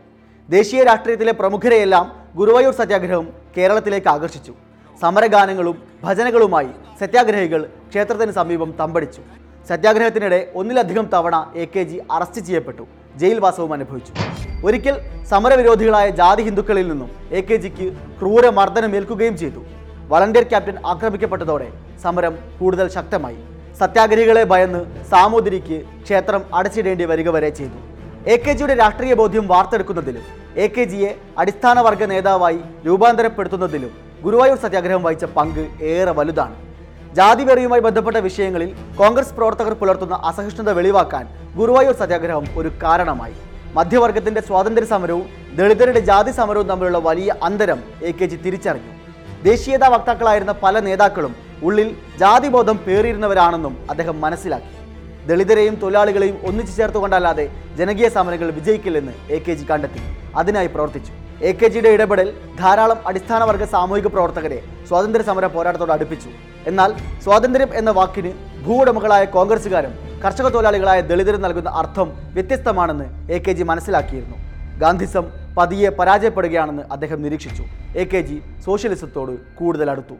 ദേശീയ 0.48 0.80
രാഷ്ട്രീയത്തിലെ 0.90 1.32
പ്രമുഖരെയെല്ലാം 1.40 2.06
ഗുരുവായൂർ 2.38 2.74
സത്യാഗ്രഹം 2.80 3.26
കേരളത്തിലേക്ക് 3.56 4.08
ആകർഷിച്ചു. 4.14 4.52
സമരഗാനങ്ങളും 5.02 5.76
ഭജനകളുമായി 6.04 6.72
സത്യാഗ്രഹികൾ 7.00 7.60
ക്ഷേത്രത്തിന് 7.90 8.32
സമീപം 8.40 8.70
തമ്പടിച്ചു. 8.80 9.22
സത്യാഗ്രഹത്തിനിടെ 9.70 10.40
ഒന്നിലധികം 10.60 11.06
തവണ 11.14 11.36
എ 11.62 11.64
കെ 11.74 11.82
ജി 11.90 11.98
അറസ്റ്റ് 12.16 12.40
ചെയ്യപ്പെട്ടു. 12.46 12.84
ജയിൽവാസവും 13.20 13.72
അനുഭവിച്ചു. 13.76 14.12
ഒരിക്കൽ 14.66 14.96
സമരവിരോധികളായ 15.30 16.06
ജാതി 16.20 16.42
ഹിന്ദുക്കളിൽ 16.48 16.86
നിന്നും 16.92 17.10
എ 17.38 17.40
കെ 17.48 17.56
ജിക്ക് 17.64 17.86
ക്രൂര 18.18 18.44
മർദ്ദനമേൽക്കുകയും 18.58 19.36
ചെയ്തു. 19.42 19.60
വളണ്ടിയർ 20.12 20.46
ക്യാപ്റ്റൻ 20.52 20.76
ആക്രമിക്കപ്പെട്ടതോടെ 20.92 21.68
സമരം 22.04 22.34
കൂടുതൽ 22.60 22.86
ശക്തമായി. 22.96 23.40
സത്യാഗ്രഹികളെ 23.80 24.44
ഭയന്ന് 24.52 24.80
സാമൂതിരിക്ക് 25.12 25.78
ക്ഷേത്രം 26.04 26.42
അടച്ചിടേണ്ടി 26.58 27.04
വരിക 27.12 27.28
വരെ 27.36 27.50
ചെയ്തു. 27.58 27.78
എ 28.32 28.36
കെ 28.44 28.52
ജിയുടെ 28.58 28.74
രാഷ്ട്രീയ 28.82 29.14
ബോധ്യം 29.20 29.46
വാർത്തെടുക്കുന്നതിലും 29.52 30.24
എ 30.64 30.66
കെ 30.74 30.84
ജിയെ 30.92 31.10
അടിസ്ഥാന 31.42 31.78
വർഗ 31.86 32.02
നേതാവായി 32.12 32.60
രൂപാന്തരപ്പെടുത്തുന്നതിലും 32.86 33.92
ഗുരുവായൂർ 34.24 34.58
സത്യാഗ്രഹം 34.64 35.02
വഹിച്ച 35.06 35.24
പങ്ക് 35.38 35.64
ഏറെ 35.92 36.12
വലുതാണ്. 36.18 36.56
ജാതിവെറിയുമായി 37.16 37.82
ബന്ധപ്പെട്ട 37.86 38.18
വിഷയങ്ങളിൽ 38.26 38.70
കോൺഗ്രസ് 39.00 39.34
പ്രവർത്തകർ 39.36 39.74
പുലർത്തുന്ന 39.80 40.16
അസഹിഷ്ണുത 40.28 40.70
വെളിവാക്കാൻ 40.78 41.24
ഗുരുവായൂർ 41.58 41.94
സത്യാഗ്രഹം 42.00 42.46
ഒരു 42.60 42.70
കാരണമായി. 42.82 43.34
മധ്യവർഗത്തിന്റെ 43.76 44.40
സ്വാതന്ത്ര്യ 44.48 44.88
സമരവും 44.92 45.26
ദളിതരുടെ 45.58 46.00
ജാതി 46.10 46.32
സമരവും 46.38 46.66
തമ്മിലുള്ള 46.70 46.98
വലിയ 47.08 47.30
അന്തരം 47.48 47.80
എ 48.08 48.12
കെ 48.18 48.26
ജി 48.32 48.36
തിരിച്ചറിഞ്ഞു. 48.44 48.92
ദേശീയതാ 49.48 49.88
വക്താക്കളായിരുന്ന 49.94 50.52
പല 50.64 50.80
നേതാക്കളും 50.88 51.32
ഉള്ളിൽ 51.68 51.88
ജാതിബോധം 52.22 52.76
പേറിയിരുന്നവരാണെന്നും 52.86 53.74
അദ്ദേഹം 53.92 54.16
മനസ്സിലാക്കി. 54.24 54.72
ദളിതരെയും 55.28 55.74
തൊഴിലാളികളെയും 55.82 56.38
ഒന്നിച്ചു 56.48 56.72
ചേർത്തുകൊണ്ടല്ലാതെ 56.78 57.44
ജനകീയ 57.80 58.08
സമരങ്ങൾ 58.16 58.48
വിജയിക്കില്ലെന്ന് 58.58 59.14
എ 59.36 59.38
കെ 59.46 59.54
ജി 59.60 59.66
കണ്ടെത്തി. 59.70 60.02
അതിനായി 60.40 60.70
പ്രവർത്തിച്ചു. 60.74 61.12
എ 61.42 61.50
കെ 61.60 61.68
ജിയുടെ 61.74 61.90
ഇടപെടൽ 61.96 62.28
ധാരാളം 62.58 62.98
അടിസ്ഥാന 63.08 63.42
വർഗ 63.48 63.64
സാമൂഹിക 63.74 64.08
പ്രവർത്തകരെ 64.14 64.58
സ്വാതന്ത്ര്യ 64.88 65.24
സമര 65.28 65.46
പോരാട്ടത്തോട് 65.54 65.92
അടുപ്പിച്ചു. 65.92 66.30
എന്നാൽ 66.70 66.90
സ്വാതന്ത്ര്യം 67.24 67.70
എന്ന 67.80 67.90
വാക്കിന് 67.98 68.30
ഭൂവുടമകളായ 68.64 69.24
കോൺഗ്രസുകാരും 69.36 69.92
കർഷക 70.24 70.48
തൊഴിലാളികളായ 70.48 71.00
ദളിതരും 71.10 71.42
നൽകുന്ന 71.44 71.70
അർത്ഥം 71.80 72.08
വ്യത്യസ്തമാണെന്ന് 72.36 73.06
എ 73.36 73.38
കെ 73.46 73.52
ജി 73.52 73.64
മനസ്സിലാക്കിയിരുന്നു. 73.70 74.36
ഗാന്ധിസം 74.82 75.24
പതിയെ 75.58 75.90
പരാജയപ്പെടുകയാണെന്ന് 75.98 76.84
അദ്ദേഹം 76.94 77.18
നിരീക്ഷിച്ചു. 77.24 77.64
എ 78.02 78.04
കെ 78.12 78.20
ജി 78.28 78.42
സോഷ്യലിസത്തോട് 78.66 79.34
കൂടുതൽ 79.58 79.90
അടുത്തു. 79.90 80.16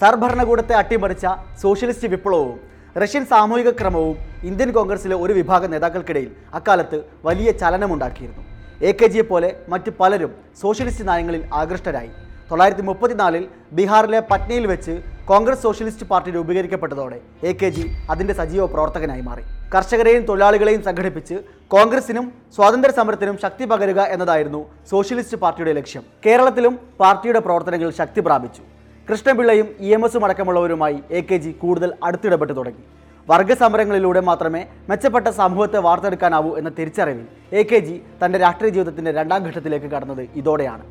സർഭരണകൂടത്തെ 0.00 0.74
അട്ടിമറിച്ച 0.74 1.26
സോഷ്യലിസ്റ്റ് 1.62 2.08
വിപ്ലവവും 2.14 2.58
റഷ്യൻ 3.02 3.24
സാമൂഹിക 3.34 3.70
ക്രമവും 3.70 4.16
ഇന്ത്യൻ 4.50 4.72
കോൺഗ്രസിലെ 4.72 5.16
ഒരു 5.16 5.32
വിഭാഗം 5.32 5.70
നേതാക്കൾക്കിടയിൽ 5.70 6.32
അക്കാലത്ത് 6.54 6.98
വലിയ 7.24 7.50
ചലനമുണ്ടാക്കിയിരുന്നു. 7.62 8.42
എ 8.88 8.90
കെ 9.00 9.06
ജിയെ 9.12 9.24
പോലെ 9.30 9.48
മറ്റ് 9.72 9.90
പലരും 9.98 10.30
സോഷ്യലിസ്റ്റ് 10.60 11.04
നയങ്ങളിൽ 11.08 11.42
ആകൃഷ്ടരായി. 11.60 12.10
തൊള്ളായിരത്തി 12.48 12.84
മുപ്പത്തിനാലിൽ 12.88 13.44
ബീഹാറിലെ 13.76 14.20
പട്നയിൽ 14.30 14.64
വെച്ച് 14.70 14.94
കോൺഗ്രസ് 15.30 15.62
സോഷ്യലിസ്റ്റ് 15.66 16.06
പാർട്ടി 16.10 16.30
രൂപീകരിക്കപ്പെട്ടതോടെ 16.36 17.18
എ 17.50 17.52
കെ 17.60 17.68
ജി 17.76 17.84
അതിന്റെ 18.12 18.34
സജീവ 18.40 18.64
പ്രവർത്തകനായി 18.74 19.22
മാറി. 19.28 19.44
കർഷകരെയും 19.74 20.24
തൊഴിലാളികളെയും 20.28 20.82
സംഘടിപ്പിച്ച് 20.88 21.36
കോൺഗ്രസിനും 21.74 22.26
സ്വാതന്ത്ര്യ 22.56 22.94
സമരത്തിനും 22.98 23.38
ശക്തി 23.44 23.64
പകരുക 23.70 24.00
എന്നതായിരുന്നു 24.16 24.60
സോഷ്യലിസ്റ്റ് 24.90 25.38
പാർട്ടിയുടെ 25.44 25.72
ലക്ഷ്യം. 25.78 26.04
കേരളത്തിലും 26.26 26.76
പാർട്ടിയുടെ 27.02 27.42
പ്രവർത്തനങ്ങൾ 27.46 27.90
ശക്തി 28.00 28.22
പ്രാപിച്ചു. 28.26 28.62
കൃഷ്ണപിള്ളയും 29.08 29.66
ഇ 29.86 29.88
എം 29.96 30.04
എസും 30.06 30.22
അടക്കമുള്ളവരുമായി 30.26 30.98
എ 31.18 31.22
കെ 31.30 31.38
ജി 31.44 31.50
കൂടുതൽ 31.62 31.90
അടുത്തിടപെട്ട് 32.08 32.54
തുടങ്ങി. 32.56 32.84
വർഗ 33.30 33.52
സമരങ്ങളിലൂടെ 33.60 34.20
മാത്രമേ 34.28 34.60
മെച്ചപ്പെട്ട 34.88 35.28
സമൂഹത്തെ 35.38 35.80
വാർത്തെടുക്കാനാവൂ 35.86 36.50
എന്ന 36.60 36.70
തിരിച്ചറിവിൽ 36.78 37.24
എ 37.58 37.62
കെ 37.70 37.78
ജി 37.86 37.94
തന്റെ 38.22 38.38
രാഷ്ട്രീയ 38.42 38.72
ജീവിതത്തിന്റെ 38.76 39.12
രണ്ടാം 39.18 39.46
ഘട്ടത്തിലേക്ക് 39.48 39.88
കടന്നത് 39.94 40.22
ഇതോടെയാണ്. 40.40 40.84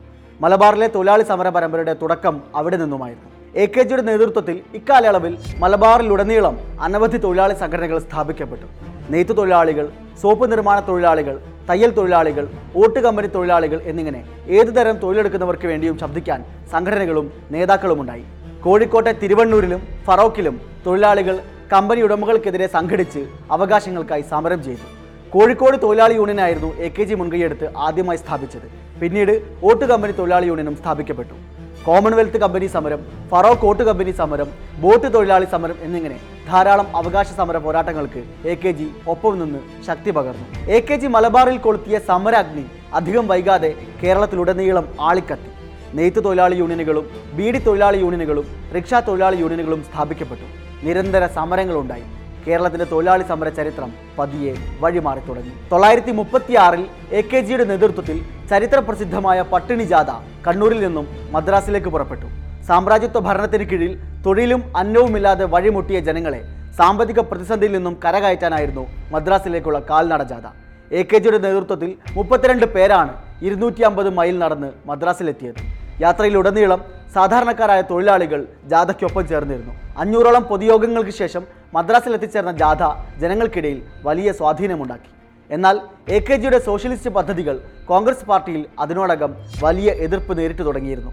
മലബാറിലെ 0.43 0.87
തൊഴിലാളി 0.95 1.25
സമര 1.31 1.47
പരമ്പരയുടെ 1.55 1.93
തുടക്കം 2.01 2.35
അവിടെ 2.59 2.77
നിന്നുമായിരുന്നു. 2.81 3.29
എ 3.63 3.65
കെ 3.73 3.83
ജിയുടെ 3.89 4.03
നേതൃത്വത്തിൽ 4.09 4.57
ഇക്കാലയളവിൽ 4.79 5.33
മലബാറിലുടനീളം 5.63 6.55
അനവധി 6.85 7.17
തൊഴിലാളി 7.25 7.55
സംഘടനകൾ 7.61 7.97
സ്ഥാപിക്കപ്പെട്ടു. 8.07 8.67
നെയ്ത്തു 9.13 9.33
തൊഴിലാളികൾ 9.39 9.85
സോപ്പ് 10.21 10.45
നിർമ്മാണ 10.51 10.77
തൊഴിലാളികൾ 10.89 11.35
തയ്യൽ 11.69 11.91
തൊഴിലാളികൾ 11.97 12.45
ഓട്ട് 12.81 12.99
കമ്പനി 13.05 13.27
തൊഴിലാളികൾ 13.35 13.79
എന്നിങ്ങനെ 13.91 14.21
ഏതുതരം 14.57 14.95
തൊഴിലെടുക്കുന്നവർക്ക് 15.03 15.67
വേണ്ടിയും 15.71 15.97
ശബ്ദിക്കാൻ 16.01 16.39
സംഘടനകളും 16.73 17.27
നേതാക്കളുമുണ്ടായി. 17.55 18.25
കോഴിക്കോട്ടെ 18.65 19.11
തിരുവണ്ണൂരിലും 19.21 19.81
ഫറോക്കിലും 20.07 20.55
തൊഴിലാളികൾ 20.85 21.35
കമ്പനി 21.73 22.01
ഉടമകൾക്കെതിരെ 22.05 22.67
സംഘടിച്ച് 22.75 23.21
അവകാശങ്ങൾക്കായി 23.55 24.23
സമരം 24.31 24.59
ചെയ്തു. 24.65 24.87
കോഴിക്കോട് 25.33 25.77
തൊഴിലാളി 25.83 26.15
യൂണിയനായിരുന്നു 26.19 26.69
എ 26.85 26.87
കെ 26.95 27.03
ജി 27.09 27.15
മുൻകൈയെടുത്ത് 27.19 27.67
ആദ്യമായി 27.85 28.19
സ്ഥാപിച്ചത്. 28.23 28.67
പിന്നീട് 29.01 29.31
ഓട്ട് 29.69 29.85
കമ്പനി 29.91 30.13
തൊഴിലാളി 30.19 30.47
യൂണിയനും 30.51 30.75
സ്ഥാപിക്കപ്പെട്ടു. 30.81 31.35
കോമൺവെൽത്ത് 31.85 32.37
കമ്പനി 32.43 32.67
സമരം 32.73 33.01
ഫറോക്ക് 33.31 33.65
ഓട്ട് 33.69 33.83
കമ്പനി 33.87 34.11
സമരം 34.19 34.49
ബോട്ട് 34.83 35.07
തൊഴിലാളി 35.15 35.47
സമരം 35.53 35.77
എന്നിങ്ങനെ 35.85 36.17
ധാരാളം 36.49 36.87
അവകാശ 36.99 37.29
സമര 37.39 37.57
പോരാട്ടങ്ങൾക്ക് 37.65 38.21
എ 38.51 38.55
കെ 38.63 38.71
ജി 38.79 38.87
ഒപ്പം 39.13 39.33
നിന്ന് 39.41 39.61
ശക്തി 39.87 40.13
പകർന്നു. 40.17 40.45
എ 40.75 40.79
കെ 40.89 40.97
ജി 41.03 41.09
മലബാറിൽ 41.15 41.57
കൊളുത്തിയ 41.65 41.99
സമരാഗ്നി 42.11 42.65
അധികം 42.99 43.27
വൈകാതെ 43.31 43.71
കേരളത്തിലുടനീളം 44.03 44.87
ആളിക്കത്തി. 45.09 45.49
നെയ്ത്ത് 45.99 46.23
തൊഴിലാളി 46.27 46.57
യൂണിയനുകളും 46.63 47.07
ബീഡി 47.39 47.61
തൊഴിലാളി 47.69 47.97
യൂണിയനുകളും 48.05 48.45
റിക്ഷാ 48.75 49.01
തൊഴിലാളി 49.09 49.39
യൂണിയനുകളും 49.45 49.81
സ്ഥാപിക്കപ്പെട്ടു. 49.89 50.47
നിരന്തര 50.85 51.23
സമരങ്ങളുണ്ടായി. 51.37 52.05
കേരളത്തിന്റെ 52.45 52.85
തൊഴിലാളി 52.91 53.25
സമര 53.31 53.49
ചരിത്രം 53.57 53.89
പതിയെ 54.17 54.53
വഴിമാറി 54.81 55.21
തുടങ്ങി. 55.27 55.53
തൊള്ളായിരത്തി 55.71 56.13
മുപ്പത്തിയാറിൽ 56.19 56.83
എ 57.17 57.21
കെ 57.31 57.39
ജിയുടെ 57.47 57.65
നേതൃത്വത്തിൽ 57.71 58.17
ചരിത്ര 58.51 58.79
പ്രസിദ്ധമായ 58.87 59.41
പട്ടിണി 59.51 59.85
ജാഥ 59.91 60.11
കണ്ണൂരിൽ 60.47 60.79
നിന്നും 60.85 61.05
മദ്രാസിലേക്ക് 61.35 61.91
പുറപ്പെട്ടു. 61.93 62.27
സാമ്രാജ്യത്വ 62.69 63.21
ഭരണത്തിന് 63.27 63.65
കീഴിൽ 63.69 63.93
തൊഴിലും 64.25 64.61
അന്നവുമില്ലാതെ 64.81 65.45
വഴിമുട്ടിയ 65.53 65.99
ജനങ്ങളെ 66.07 66.41
സാമ്പത്തിക 66.79 67.19
പ്രതിസന്ധിയിൽ 67.29 67.73
നിന്നും 67.77 67.95
കരകയറ്റാനായിരുന്നു 68.03 68.83
മദ്രാസിലേക്കുള്ള 69.13 69.79
കാൽനട 69.89 70.21
ജാഥ. 70.31 70.45
എ 70.99 71.01
കെ 71.09 71.17
ജിയുടെ 71.23 71.39
നേതൃത്വത്തിൽ 71.45 71.89
മുപ്പത്തിരണ്ട് 72.17 72.65
പേരാണ് 72.75 73.13
ഇരുന്നൂറ്റി 73.47 73.83
അമ്പത് 73.89 74.09
മൈൽ 74.17 74.35
നടന്ന് 74.43 74.69
മദ്രാസിലെത്തിയത്. 74.89 75.61
യാത്രയിലുടനീളം 76.01 76.81
സാധാരണക്കാരായ 77.15 77.81
തൊഴിലാളികൾ 77.89 78.41
ജാഥയ്ക്കൊപ്പം 78.71 79.23
ചേർന്നിരുന്നു. 79.31 79.73
അഞ്ഞൂറോളം 80.01 80.43
പൊതുയോഗങ്ങൾക്ക് 80.51 81.13
ശേഷം 81.21 81.43
മദ്രാസിൽ 81.75 82.13
എത്തിച്ചേർന്ന 82.17 82.53
ജാഥ 82.61 82.83
ജനങ്ങൾക്കിടയിൽ 83.21 83.79
വലിയ 84.07 84.29
സ്വാധീനമുണ്ടാക്കി. 84.39 85.09
എന്നാൽ 85.55 85.75
എ 86.15 86.17
കെ 86.27 86.35
ജിയുടെ 86.41 86.59
സോഷ്യലിസ്റ്റ് 86.67 87.11
പദ്ധതികൾ 87.17 87.55
കോൺഗ്രസ് 87.91 88.25
പാർട്ടിയിൽ 88.29 88.61
അതിനോടകം 88.83 89.31
വലിയ 89.63 89.89
എതിർപ്പ് 90.05 90.33
നേരിട്ടു 90.39 90.63
തുടങ്ങിയിരുന്നു. 90.67 91.11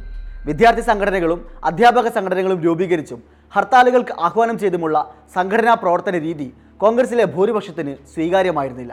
വിദ്യാർത്ഥി 0.49 0.83
സംഘടനകളും 0.91 1.41
അധ്യാപക 1.71 2.09
സംഘടനകളും 2.17 2.61
രൂപീകരിച്ചും 2.67 3.21
ഹർത്താലുകൾക്ക് 3.55 4.15
ആഹ്വാനം 4.27 4.57
ചെയ്തുമുള്ള 4.63 4.97
സംഘടനാ 5.37 5.75
പ്രവർത്തന 5.83 6.17
രീതി 6.27 6.49
കോൺഗ്രസിലെ 6.83 7.25
ഭൂരിപക്ഷത്തിന് 7.35 7.93
സ്വീകാര്യമായിരുന്നില്ല. 8.15 8.93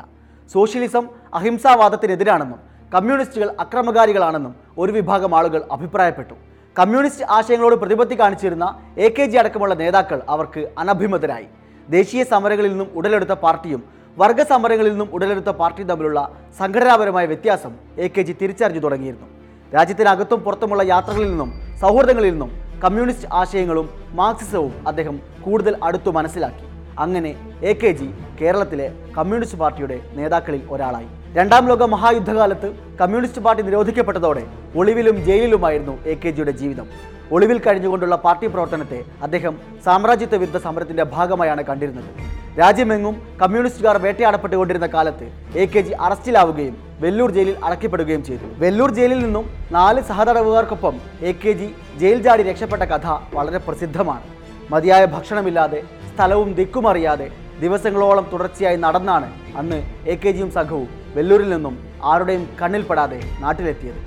സോഷ്യലിസം 0.56 1.06
അഹിംസാവാദത്തിനെതിരാണെന്നും 1.40 2.60
കമ്മ്യൂണിസ്റ്റുകൾ 2.96 3.50
അക്രമകാരികളാണെന്നും 3.64 4.54
ഒരു 4.82 4.92
വിഭാഗം 4.98 5.32
ആളുകൾ 5.40 5.62
അഭിപ്രായപ്പെട്ടു. 5.76 6.36
കമ്മ്യൂണിസ്റ്റ് 6.78 7.28
ആശയങ്ങളോട് 7.36 7.76
പ്രതിപത്തി 7.82 8.16
കാണിച്ചിരുന്ന 8.20 8.66
എ 9.06 9.08
കെ 9.18 9.26
ജി 9.32 9.38
അടക്കമുള്ള 9.42 9.74
നേതാക്കൾ 9.82 10.20
അവർക്ക് 10.34 10.62
അനഭിമതരായി. 10.82 11.48
ദേശീയ 11.96 12.22
സമരങ്ങളിൽ 12.34 12.72
നിന്നും 12.74 12.90
ഉടലെടുത്ത 13.00 13.34
പാർട്ടിയും 13.44 13.82
വർഗ 14.18 14.42
സമരങ്ങളിൽ 14.52 14.92
നിന്നും 14.94 15.10
ഉടലെടുത്ത 15.16 15.50
പാർട്ടിയും 15.62 15.88
തമ്മിലുള്ള 15.92 16.20
സംഘടനാപരമായ 16.60 17.26
വ്യത്യാസം 17.32 17.74
എ 18.06 18.08
കെ 18.16 18.24
ജി 18.28 18.34
തിരിച്ചറിഞ്ഞു 18.42 18.82
തുടങ്ങിയിരുന്നു. 18.86 19.28
രാജ്യത്തിനകത്തും 19.76 20.40
പുറത്തുമുള്ള 20.46 20.84
യാത്രകളിൽ 20.94 21.30
നിന്നും 21.34 21.50
സൗഹൃദങ്ങളിൽ 21.84 22.32
നിന്നും 22.34 22.52
കമ്മ്യൂണിസ്റ്റ് 22.84 23.30
ആശയങ്ങളും 23.42 23.88
മാർക്സിസവും 24.20 24.74
അദ്ദേഹം 24.90 25.16
കൂടുതൽ 25.46 25.74
അടുത്തു 25.88 26.10
മനസ്സിലാക്കി. 26.18 26.66
അങ്ങനെ 27.06 27.32
എ 27.72 27.74
കെ 27.82 27.92
ജി 28.00 28.08
കേരളത്തിലെ 28.42 28.88
കമ്മ്യൂണിസ്റ്റ് 29.18 29.60
പാർട്ടിയുടെ 29.64 29.98
നേതാക്കളിൽ 30.20 30.62
ഒരാളായി. 30.76 31.10
രണ്ടാം 31.38 31.64
ലോക 31.70 31.84
മഹായുദ്ധകാലത്ത് 31.94 32.68
കമ്മ്യൂണിസ്റ്റ് 33.00 33.42
പാർട്ടി 33.46 33.64
നിരോധിക്കപ്പെട്ടതോടെ 33.66 34.44
ഒളിവിലും 34.80 35.18
ജയിലിലുമായിരുന്നു 35.28 35.94
എ 36.12 36.14
കെ 36.22 36.30
ജിയുടെ 36.38 36.54
ജീവിതം. 36.62 36.88
ഒളിവിൽ 37.36 37.58
കഴിഞ്ഞുകൊണ്ടുള്ള 37.66 38.16
പാർട്ടി 38.24 38.48
പ്രവർത്തനത്തെ 38.54 39.00
അദ്ദേഹം 39.26 39.54
സാമ്രാജ്യത്വ 39.86 40.40
വിരുദ്ധ 40.42 40.60
സമരത്തിന്റെ 40.66 41.06
ഭാഗമായാണ് 41.16 41.64
കണ്ടിരുന്നത്. 41.70 42.10
രാജ്യമെങ്ങും 42.62 43.16
കമ്മ്യൂണിസ്റ്റുകാർ 43.42 43.98
വേട്ടയാടപ്പെട്ടുകൊണ്ടിരുന്ന 44.06 44.88
കാലത്ത് 44.96 45.26
എ 45.62 45.66
കെ 45.74 45.82
ജി 45.88 45.94
അറസ്റ്റിലാവുകയും 46.06 46.76
വെല്ലൂർ 47.04 47.32
ജയിലിൽ 47.38 47.56
അടക്കപ്പെടുകയും 47.68 48.24
ചെയ്തു. 48.30 48.48
വെല്ലൂർ 48.64 48.92
ജയിലിൽ 49.00 49.20
നിന്നും 49.26 49.46
നാല് 49.78 50.04
സഹതടവുകാർക്കൊപ്പം 50.12 50.96
എ 51.32 51.34
കെ 51.44 51.54
ജി 51.60 51.68
ജയിൽ 52.04 52.22
ചാടി 52.28 52.46
രക്ഷപ്പെട്ട 52.52 52.84
കഥ 52.94 53.06
വളരെ 53.38 53.62
പ്രസിദ്ധമാണ്. 53.68 54.26
മതിയായ 54.74 55.04
ഭക്ഷണമില്ലാതെ 55.16 55.82
സ്ഥലവും 56.14 56.50
ദിക്കുമറിയാതെ 56.62 57.28
ദിവസങ്ങളോളം 57.62 58.26
തുടർച്ചയായി 58.32 58.78
നടന്നാണ് 58.86 59.28
അന്ന് 59.60 59.78
എ 60.12 60.16
കെ 60.24 60.32
ജിയും 60.38 60.50
സംഘവും 60.56 60.90
വെല്ലൂരിൽ 61.18 61.50
നിന്നും 61.56 61.76
ആരുടെയും 62.12 62.46
കണ്ണിൽപ്പെടാതെ 62.62 63.20
നാട്ടിലെത്തിയത്. 63.44 64.00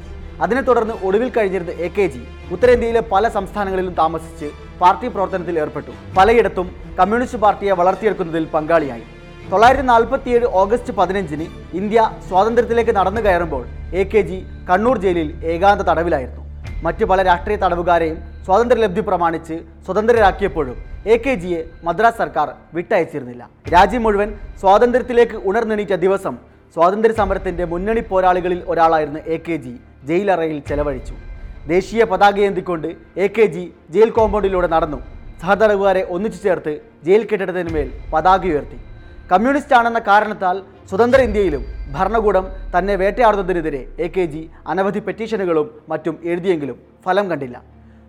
അതിനെ 0.44 0.62
തുടർന്ന് 0.66 0.94
ഒടുവിൽ 1.06 1.30
കഴിഞ്ഞിരുന്ന 1.36 1.72
എ 1.86 1.88
കെ 1.96 2.04
ജി 2.12 2.22
ഉത്തരേന്ത്യയിലെ 2.54 3.02
പല 3.12 3.24
സംസ്ഥാനങ്ങളിലും 3.36 3.94
താമസിച്ച് 4.02 4.48
പാർട്ടി 4.82 5.08
പ്രവർത്തനത്തിൽ 5.14 5.56
ഏർപ്പെട്ടു. 5.62 5.92
പലയിടത്തും 6.18 6.68
കമ്മ്യൂണിസ്റ്റ് 6.98 7.40
പാർട്ടിയെ 7.44 7.74
വളർത്തിയെടുക്കുന്നതിൽ 7.80 8.44
പങ്കാളിയായി. 8.54 9.04
തൊള്ളായിരത്തി 9.50 9.86
നാൽപ്പത്തിയേഴ് 9.90 10.46
ഓഗസ്റ്റ് 10.60 10.92
പതിനഞ്ചിന് 10.98 11.46
ഇന്ത്യ 11.78 12.00
സ്വാതന്ത്ര്യത്തിലേക്ക് 12.28 12.92
നടന്നു 12.98 13.20
കയറുമ്പോൾ 13.26 13.62
എ 14.00 14.04
കെ 14.12 14.20
ജി 14.28 14.38
കണ്ണൂർ 14.68 14.98
ജയിലിൽ 15.04 15.28
ഏകാന്ത 15.52 15.82
തടവിലായിരുന്നു. 15.88 16.42
മറ്റു 16.86 17.04
പല 17.10 17.20
രാഷ്ട്രീയ 17.30 17.58
തടവുകാരെയും 17.64 18.18
സ്വാതന്ത്ര്യലബ്ധി 18.46 19.02
പ്രമാണിച്ച് 19.08 19.56
സ്വതന്ത്രരാക്കിയപ്പോഴും 19.86 20.76
എ 21.14 21.16
കെ 21.24 21.34
ജിയെ 21.42 21.60
മദ്രാസ് 21.86 22.20
സർക്കാർ 22.22 22.48
വിട്ടയച്ചിരുന്നില്ല. 22.76 23.42
രാജ്യം 23.74 24.02
മുഴുവൻ 24.06 24.30
സ്വാതന്ത്ര്യത്തിലേക്ക് 24.62 25.36
ഉണർന്നെണീറ്റ 25.50 25.94
ദിവസം 26.04 26.36
സ്വാതന്ത്ര്യ 26.74 27.14
സമരത്തിന്റെ 27.20 27.64
മുന്നണി 27.70 28.02
പോരാളികളിൽ 28.10 28.60
ഒരാളായിരുന്ന 28.72 29.20
എ 29.34 29.36
കെ 29.46 29.56
ജി 29.64 29.72
ജയിലറയിൽ 30.08 30.58
ചെലവഴിച്ചു. 30.68 31.14
ദേശീയ 31.72 32.02
പതാകയേന്തിക്കൊണ്ട് 32.12 32.88
എ 33.24 33.26
കെ 33.36 33.46
ജി 33.54 33.64
ജയിൽ 33.94 34.10
കോമ്പൗണ്ടിലൂടെ 34.18 34.68
നടന്നു. 34.74 34.98
സഹതടവുകാരെ 35.42 36.02
ഒന്നിച്ചു 36.14 36.38
ചേർത്ത് 36.44 36.72
ജയിൽ 37.06 37.22
കെട്ടിടത്തിന് 37.30 37.72
മേൽ 37.76 37.88
പതാക 38.12 38.42
ഉയർത്തി. 38.52 38.78
കമ്മ്യൂണിസ്റ്റ് 39.32 39.76
ആണെന്ന 39.80 40.00
കാരണത്താൽ 40.10 40.56
സ്വതന്ത്ര 40.90 41.20
ഇന്ത്യയിലും 41.28 41.64
ഭരണകൂടം 41.96 42.46
തന്നെ 42.74 42.94
വേട്ടയാടുന്നതിനെതിരെ 43.02 43.82
എ 44.04 44.08
കെ 44.14 44.24
ജി 44.32 44.42
അനവധി 44.72 45.00
പെറ്റീഷനുകളും 45.08 45.68
മറ്റും 45.92 46.14
എഴുതിയെങ്കിലും 46.30 46.78
ഫലം 47.04 47.26
കണ്ടില്ല. 47.30 47.56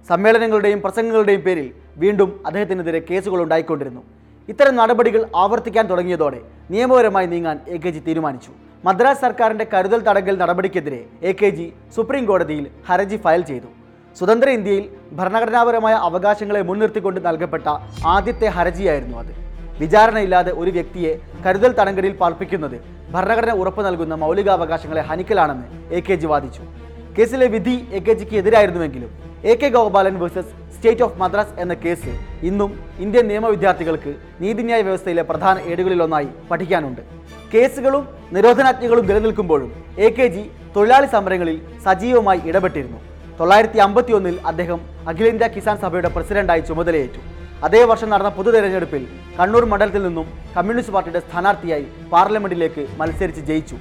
സമ്മേളനങ്ങളുടെയും 0.09 0.79
പ്രസംഗങ്ങളുടെയും 0.85 1.41
പേരിൽ 1.47 1.67
വീണ്ടും 2.03 2.29
അദ്ദേഹത്തിനെതിരെ 2.47 2.99
കേസുകൾ 3.09 3.39
ഉണ്ടായിക്കൊണ്ടിരുന്നു. 3.45 4.03
ഇത്തരം 4.49 4.75
നടപടികൾ 4.79 5.21
ആവർത്തിക്കാൻ 5.41 5.85
തുടങ്ങിയതോടെ 5.89 6.39
നിയമപരമായി 6.73 7.27
നീങ്ങാൻ 7.33 7.57
എ 7.75 7.77
കെ 7.83 7.91
ജി 7.95 8.01
തീരുമാനിച്ചു. 8.07 8.51
മദ്രാസ് 8.85 9.21
സർക്കാരിന്റെ 9.25 9.65
കരുതൽ 9.73 9.99
തടങ്കൽ 10.07 10.35
നടപടിക്കെതിരെ 10.41 11.01
എ 11.29 11.31
കെ 11.39 11.49
ജി 11.57 11.67
സുപ്രീം 11.95 12.23
കോടതിയിൽ 12.29 12.65
ഹർജി 12.87 13.17
ഫയൽ 13.25 13.43
ചെയ്തു. 13.49 13.69
സ്വതന്ത്ര 14.17 14.49
ഇന്ത്യയിൽ 14.57 14.85
ഭരണഘടനാപരമായ 15.17 15.95
അവകാശങ്ങളെ 16.07 16.61
മുൻനിർത്തിക്കൊണ്ട് 16.69 17.19
നൽകപ്പെട്ട 17.27 17.67
ആദ്യത്തെ 18.15 18.47
ഹർജിയായിരുന്നു 18.57 19.17
അത്. 19.23 19.31
വിചാരണയില്ലാതെ 19.81 20.51
ഒരു 20.61 20.71
വ്യക്തിയെ 20.77 21.13
കരുതൽ 21.45 21.71
തടങ്കലിൽ 21.79 22.13
പാർപ്പിക്കുന്നത് 22.21 22.77
ഭരണഘടന 23.13 23.53
ഉറപ്പു 23.61 23.81
നൽകുന്ന 23.87 24.15
മൗലികാവകാശങ്ങളെ 24.23 25.03
ഹനിക്കലാണെന്ന് 25.09 25.67
എ 25.97 26.01
കെ 26.07 26.15
ജി 26.21 26.27
വാദിച്ചു. 26.33 26.63
കേസിലെ 27.17 27.47
വിധി 27.55 27.75
എ 27.97 28.01
കെ 28.07 28.13
ജിക്ക് 28.19 28.35
എതിരായിരുന്നുവെങ്കിലും 28.41 29.11
A 29.49 29.53
K 29.61 29.67
Gopalan 29.73 30.15
versus 30.21 30.51
state 30.73 31.03
of 31.05 31.17
Madras 31.21 31.53
എന്ന 31.61 31.73
കേസ് 31.83 32.11
ഇന്നും 32.47 32.71
ഇന്ത്യൻ 33.03 33.25
നിയമ 33.29 33.45
വിദ്യാർത്ഥികൾക്ക് 33.53 34.11
നീതിന്യായ 34.41 34.81
വ്യവസ്ഥയിലെ 34.87 35.23
പ്രധാന 35.29 35.55
ഏടുകളിലൊന്നായി 35.71 36.27
പഠിക്കാനുണ്ട്. 36.49 37.01
കേസുകളും 37.53 38.03
നിരോധനാജ്ഞകളും 38.35 39.05
നിലനിൽക്കുമ്പോഴും 39.09 39.69
എ 40.05 40.09
കെ 40.17 40.27
ജി 40.35 40.43
തൊഴിലാളി 40.75 41.07
സമരങ്ങളിൽ 41.13 41.57
സജീവമായി 41.85 42.41
ഇടപെട്ടിരുന്നു. 42.49 42.99
തൊള്ളായിരത്തി 43.39 43.79
അമ്പത്തി 43.85 44.13
ഒന്നിൽ 44.17 44.35
അദ്ദേഹം 44.51 44.81
അഖിലേന്ത്യാ 45.11 45.49
കിസാൻ 45.55 45.79
സഭയുടെ 45.83 46.11
പ്രസിഡന്റായി 46.17 46.63
ചുമതലയേറ്റു. 46.69 47.21
അതേ 47.67 47.81
വർഷം 47.91 48.11
നടന്ന 48.13 48.31
പൊതു 48.37 48.51
തെരഞ്ഞെടുപ്പിൽ 48.55 49.03
കണ്ണൂർ 49.39 49.65
മണ്ഡലത്തിൽ 49.71 50.03
നിന്നും 50.07 50.27
കമ്മ്യൂണിസ്റ്റ് 50.57 50.95
പാർട്ടിയുടെ 50.97 51.21
സ്ഥാനാർത്ഥിയായി 51.25 51.87
പാർലമെന്റിലേക്ക് 52.13 52.85
മത്സരിച്ച് 53.01 53.43
ജയിച്ചു. 53.49 53.79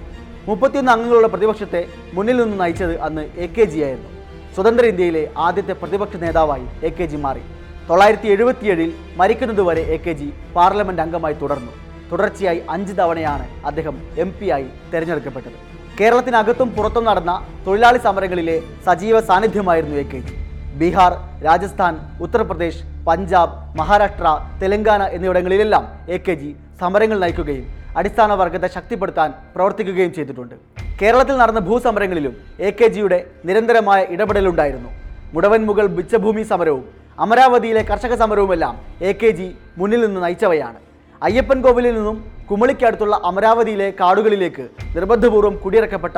മുപ്പത്തിയൊന്ന് 0.49 0.93
അംഗങ്ങളുള്ള 0.95 1.31
പ്രതിപക്ഷത്തെ 1.35 1.83
മുന്നിൽ 2.17 2.39
നിന്ന് 2.43 2.59
നയിച്ചത് 2.63 2.97
അന്ന് 3.09 3.25
എ 3.45 3.49
കെ 3.59 3.67
ജി 3.75 3.81
ആയിരുന്നു. 3.89 4.11
സ്വതന്ത്ര 4.55 4.85
ഇന്ത്യയിലെ 4.93 5.23
ആദ്യത്തെ 5.47 5.75
പ്രതിപക്ഷ 5.81 6.17
നേതാവായി 6.25 6.67
എ 6.89 6.91
കെ 6.99 7.07
ജി 7.11 7.19
മാറി. 7.25 7.43
തൊള്ളായിരത്തി 7.89 8.29
എഴുപത്തിയേഴിൽ 8.35 8.91
മരിക്കുന്നതുവരെ 9.21 9.83
എ 9.95 9.97
കെ 10.05 10.13
ജി 10.21 10.29
പാർലമെന്റ് 10.57 11.03
അംഗമായി 11.05 11.37
തുടർന്നു. 11.43 11.73
തുടർച്ചയായി 12.11 12.61
അഞ്ച് 12.75 12.93
തവണയാണ് 13.01 13.47
അദ്ദേഹം 13.69 13.97
എം 14.25 14.31
പി 14.39 14.47
ആയി 14.57 14.69
തെരഞ്ഞെടുക്കപ്പെട്ടത്. 14.93 15.57
കേരളത്തിനകത്തും 15.99 16.69
പുറത്തും 16.77 17.05
നടന്ന 17.11 17.33
തൊഴിലാളി 17.67 18.01
സമരങ്ങളിലെ 18.07 18.57
സജീവ 18.87 19.17
സാന്നിധ്യമായിരുന്നു 19.31 19.97
A 20.03 20.05
K 20.13 20.21
G. 20.29 20.35
Bihar 20.81 21.13
Rajasthan 21.47 21.95
Uttar Pradesh 22.27 22.85
Punjab 23.09 23.57
Maharashtra 23.81 24.27
Telangana 24.63 25.03
എന്നിവിടങ്ങളിലെല്ലാം 25.17 25.85
A 26.17 26.19
K 26.27 26.35
G 26.43 26.51
സമരങ്ങൾ 26.81 27.19
നയിക്കുകയും 27.25 27.67
അടിസ്ഥാന 27.97 28.33
വർഗത്തെ 28.41 28.69
ശക്തിപ്പെടുത്താൻ 28.77 29.31
പ്രവർത്തിക്കുകയും 29.55 30.13
ചെയ്തിട്ടുണ്ട്. 30.15 30.55
കേരളത്തിൽ 31.03 31.37
നടന്ന 31.37 31.61
ഭൂസമരങ്ങളിലും 31.69 32.35
എ 32.61 32.71
കെ 32.71 32.89
ജിയുടെ 32.95 33.19
നിരന്തരമായ 33.45 34.01
ഇടപെടലുണ്ടായിരുന്നു. 34.15 34.91
മുടവൻമുകൾ 35.35 35.87
ബിച്ചഭൂമി 35.87 36.43
സമരവും 36.43 36.85
അമരാവതിയിലെ 37.25 37.83
കർഷക 37.83 38.15
സമരവുമെല്ലാം 38.15 38.75
എ 39.03 39.13
കെ 39.13 39.31
ജി 39.39 39.49
മുന്നിൽ 39.79 40.07
നിന്ന് 40.07 40.21
നയിച്ചവയാണ്. 40.25 40.79
അയ്യപ്പൻ 41.23 41.59
കോവിലിൽ 41.63 41.95
നിന്നും 41.95 42.17
കുമളിക്കടുത്തുള്ള 42.51 43.21
അമരാവതിയിലെ 43.25 43.91
കാടുകളിലേക്ക് 44.01 44.69
നിർബന്ധപൂർവം 44.97 45.57
കുടിയിറക്കപ്പെട്ട 45.57 46.17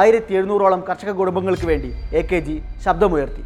ആയിരത്തി 0.00 0.32
എഴുന്നൂറോളം 0.34 0.80
കർഷക 0.88 1.10
കുടുംബങ്ങൾക്ക് 1.10 1.66
വേണ്ടി 1.66 1.90
എ 2.18 2.22
കെ 2.22 2.40
ജി 2.48 2.62
ശബ്ദമുയർത്തി. 2.84 3.42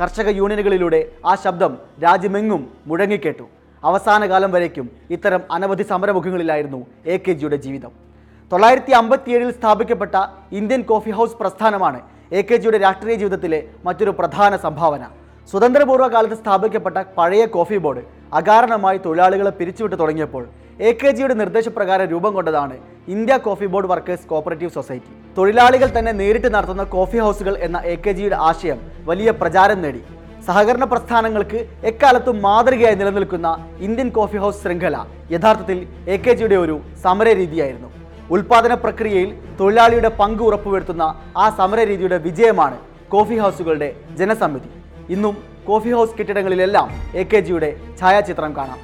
കർഷക 0.00 0.28
യൂണിയനുകളിലൂടെ 0.40 1.00
ആ 1.26 1.34
ശബ്ദം 1.34 1.78
രാജ്യമെങ്ങും 2.04 2.62
മുഴങ്ങിക്കേട്ടു. 2.86 3.46
അവസാന 3.88 4.22
കാലം 4.30 4.50
വരേക്കും 4.54 4.86
ഇത്തരം 5.14 5.42
അനവധി 5.56 5.84
സമരമുഖങ്ങളിലായിരുന്നു 5.90 6.80
എ 7.12 7.16
കെ 7.24 7.32
ജിയുടെ 7.40 7.58
ജീവിതം. 7.64 7.92
തൊള്ളായിരത്തി 8.52 8.92
അമ്പത്തിയേഴിൽ 9.00 9.50
സ്ഥാപിക്കപ്പെട്ട 9.58 10.16
ഇന്ത്യൻ 10.60 10.82
കോഫി 10.90 11.10
ഹൗസ് 11.18 11.38
പ്രസ്ഥാനമാണ് 11.40 12.00
എ 12.38 12.42
കെ 12.48 12.56
ജിയുടെ 12.62 12.78
രാഷ്ട്രീയ 12.84 13.16
ജീവിതത്തിലെ 13.22 13.60
മറ്റൊരു 13.86 14.12
പ്രധാന 14.20 14.52
സംഭാവന. 14.66 15.02
സ്വതന്ത്രപൂർവ 15.50 16.06
കാലത്ത് 16.14 16.36
സ്ഥാപിക്കപ്പെട്ട 16.42 16.98
പഴയ 17.16 17.44
കോഫി 17.56 17.76
ബോർഡ് 17.84 18.02
അകാരണമായി 18.40 18.98
തൊഴിലാളികളെ 19.06 19.52
പിരിച്ചുവിട്ട് 19.58 19.96
തുടങ്ങിയപ്പോൾ 20.02 20.44
എ 20.88 20.90
കെ 21.00 21.10
ജിയുടെ 21.16 21.34
നിർദ്ദേശപ്രകാരം 21.40 22.06
രൂപം 22.12 22.32
കൊണ്ടതാണ് 22.36 22.76
India 23.14 23.34
coffee 23.46 23.66
board 23.72 23.90
workers 23.92 24.28
cooperative 24.30 24.76
society. 24.76 25.10
തൊഴിലാളികൾ 25.38 25.88
തന്നെ 25.98 26.12
നേരിട്ട് 26.20 26.48
നടത്തുന്ന 26.54 26.84
കോഫി 26.96 27.18
ഹൗസുകൾ 27.24 27.54
എന്ന 27.66 27.78
എ 27.92 27.96
കെ 28.04 28.12
ജിയുടെ 28.18 28.38
ആശയം 28.50 28.78
വലിയ 29.10 29.30
പ്രചാരം 29.40 29.80
നേടി. 29.84 30.02
സഹകരണ 30.46 30.84
പ്രസ്ഥാനങ്ങൾക്ക് 30.90 31.58
എക്കാലത്തും 31.90 32.36
മാതൃകയായി 32.44 32.96
നിലനിൽക്കുന്ന 33.00 33.48
ഇന്ത്യൻ 33.86 34.08
കോഫി 34.18 34.38
ഹൗസ് 34.42 34.62
ശൃംഖല 34.64 34.96
യഥാർത്ഥത്തിൽ 35.34 35.78
എ 36.14 36.16
കെ 36.24 36.32
ജിയുടെ 36.38 36.56
ഒരു 36.64 36.76
സമര 37.04 37.28
രീതിയായിരുന്നു 37.40 37.88
ഉൽപാദന 38.34 38.74
പ്രക്രിയയിൽ 38.84 39.30
തൊഴിലാളിയുടെ 39.58 40.10
പങ്ക് 40.20 40.42
ഉറപ്പുവരുത്തുന്ന 40.48 41.04
ആ 41.42 41.46
സമര 41.58 41.80
രീതിയുടെ 41.90 42.18
വിജയമാണ് 42.26 42.78
കോഫി 43.14 43.36
ഹൗസുകളുടെ 43.42 43.88
ജനസമിതി. 44.18 44.70
ഇന്നും 45.14 45.36
കോഫി 45.68 45.90
ഹൗസ് 45.96 46.16
കെട്ടിടങ്ങളിലെല്ലാം 46.18 46.88
എ 47.20 47.24
കെ 47.30 47.40
ജിയുടെ 47.46 47.70
ഛായാചിത്രം 48.00 48.52
കാണാം. 48.58 48.80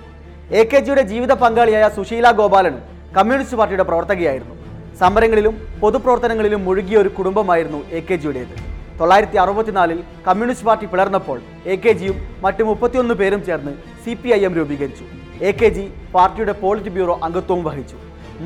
എ 0.61 0.63
കെ 0.71 0.81
ജിയുടെ 0.87 1.05
ജീവിത 1.13 1.33
പങ്കാളിയായ 1.43 1.85
സുശീല 1.97 2.31
ഗോപാലനും 2.41 2.83
കമ്മ്യൂണിസ്റ്റ് 3.19 3.59
പാർട്ടിയുടെ 3.61 3.87
പ്രവർത്തകയായിരുന്നു. 3.91 4.55
സമരങ്ങളിലും 5.03 5.55
പൊതുപ്രവർത്തനങ്ങളിലും 5.83 6.61
മുഴുകിയ 6.67 6.97
ഒരു 7.05 7.11
കുടുംബമായിരുന്നു 7.17 7.81
എ 7.99 8.03
കെ 8.09 8.17
ജിയുടേത്. 8.23 8.55
തൊള്ളായിരത്തി 9.01 9.39
അറുപത്തിനാലിൽ 9.43 9.99
കമ്മ്യൂണിസ്റ്റ് 10.27 10.67
പാർട്ടി 10.69 10.87
പിളർന്നപ്പോൾ 10.93 11.39
എ 11.73 11.75
കെ 11.85 11.93
ജിയും 12.01 12.17
മറ്റ് 12.45 12.63
മുപ്പത്തിയൊന്ന് 12.69 13.15
പേരും 13.21 13.41
ചേർന്ന് 13.49 13.73
സി 14.05 14.13
പി 14.23 14.29
ഐ 14.37 14.41
എം 14.49 14.55
രൂപീകരിച്ചു. 14.59 15.05
എ 15.49 15.51
കെ 15.61 15.69
ജി 15.77 15.85
പാർട്ടിയുടെ 16.15 16.55
പോളിറ്റ് 16.63 16.93
ബ്യൂറോ 16.97 17.15
അംഗത്വവും 17.27 17.63
വഹിച്ചു. 17.69 17.97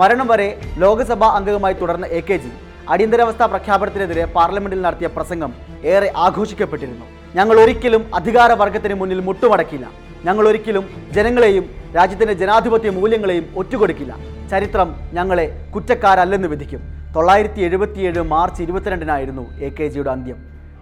മരണം 0.01 0.27
വരെ 0.33 0.49
ലോക്സഭാ 0.83 1.29
അംഗമായി 1.39 1.77
തുടർന്ന 1.81 2.07
എ 2.19 2.21
കെ 2.29 2.37
ജി 2.45 2.51
അടിയന്തരാവസ്ഥ 2.93 3.43
പ്രഖ്യാപനത്തിനെതിരെ 3.53 4.25
പാർലമെന്റിൽ 4.37 4.81
നടത്തിയ 4.87 5.09
പ്രസംഗം 5.17 5.51
ഏറെ 5.95 6.09
ആഘോഷിക്കപ്പെട്ടിരുന്നു. 6.27 7.07
ഞങ്ങൾ 7.39 7.57
ഒരിക്കലും 7.65 8.03
അധികാര 8.19 8.53
വർഗത്തിന് 8.61 8.95
മുന്നിൽ 9.01 9.21
മുട്ടുമടക്കില്ല. 9.29 9.87
ഞങ്ങൾ 10.25 10.45
ഒരിക്കലും 10.51 10.85
ജനങ്ങളെയും 11.17 11.67
രാജ്യത്തിന്റെ 11.97 12.35
ജനാധിപത്യ 12.41 12.91
മൂല്യങ്ങളെയും 12.97 13.45
ഒറ്റുകൊടുക്കില്ല. 13.61 14.13
ചരിത്രം 14.51 14.89
ഞങ്ങളെ 15.19 15.47
കുറ്റക്കാരല്ലെന്ന് 15.75 16.49
വിധിക്കും. 16.49 16.83
തൊള്ളായിരത്തി 17.15 17.61
എഴുപത്തിയേഴ് 17.61 18.23
മാർച്ച് 18.33 18.61
ഇരുപത്തിരണ്ടിനായിരുന്നു 18.65 19.45
എ 19.61 19.71
കെ 19.71 19.87
ജിയുടെ 19.89 20.11
അന്ത്യം. 20.11 20.39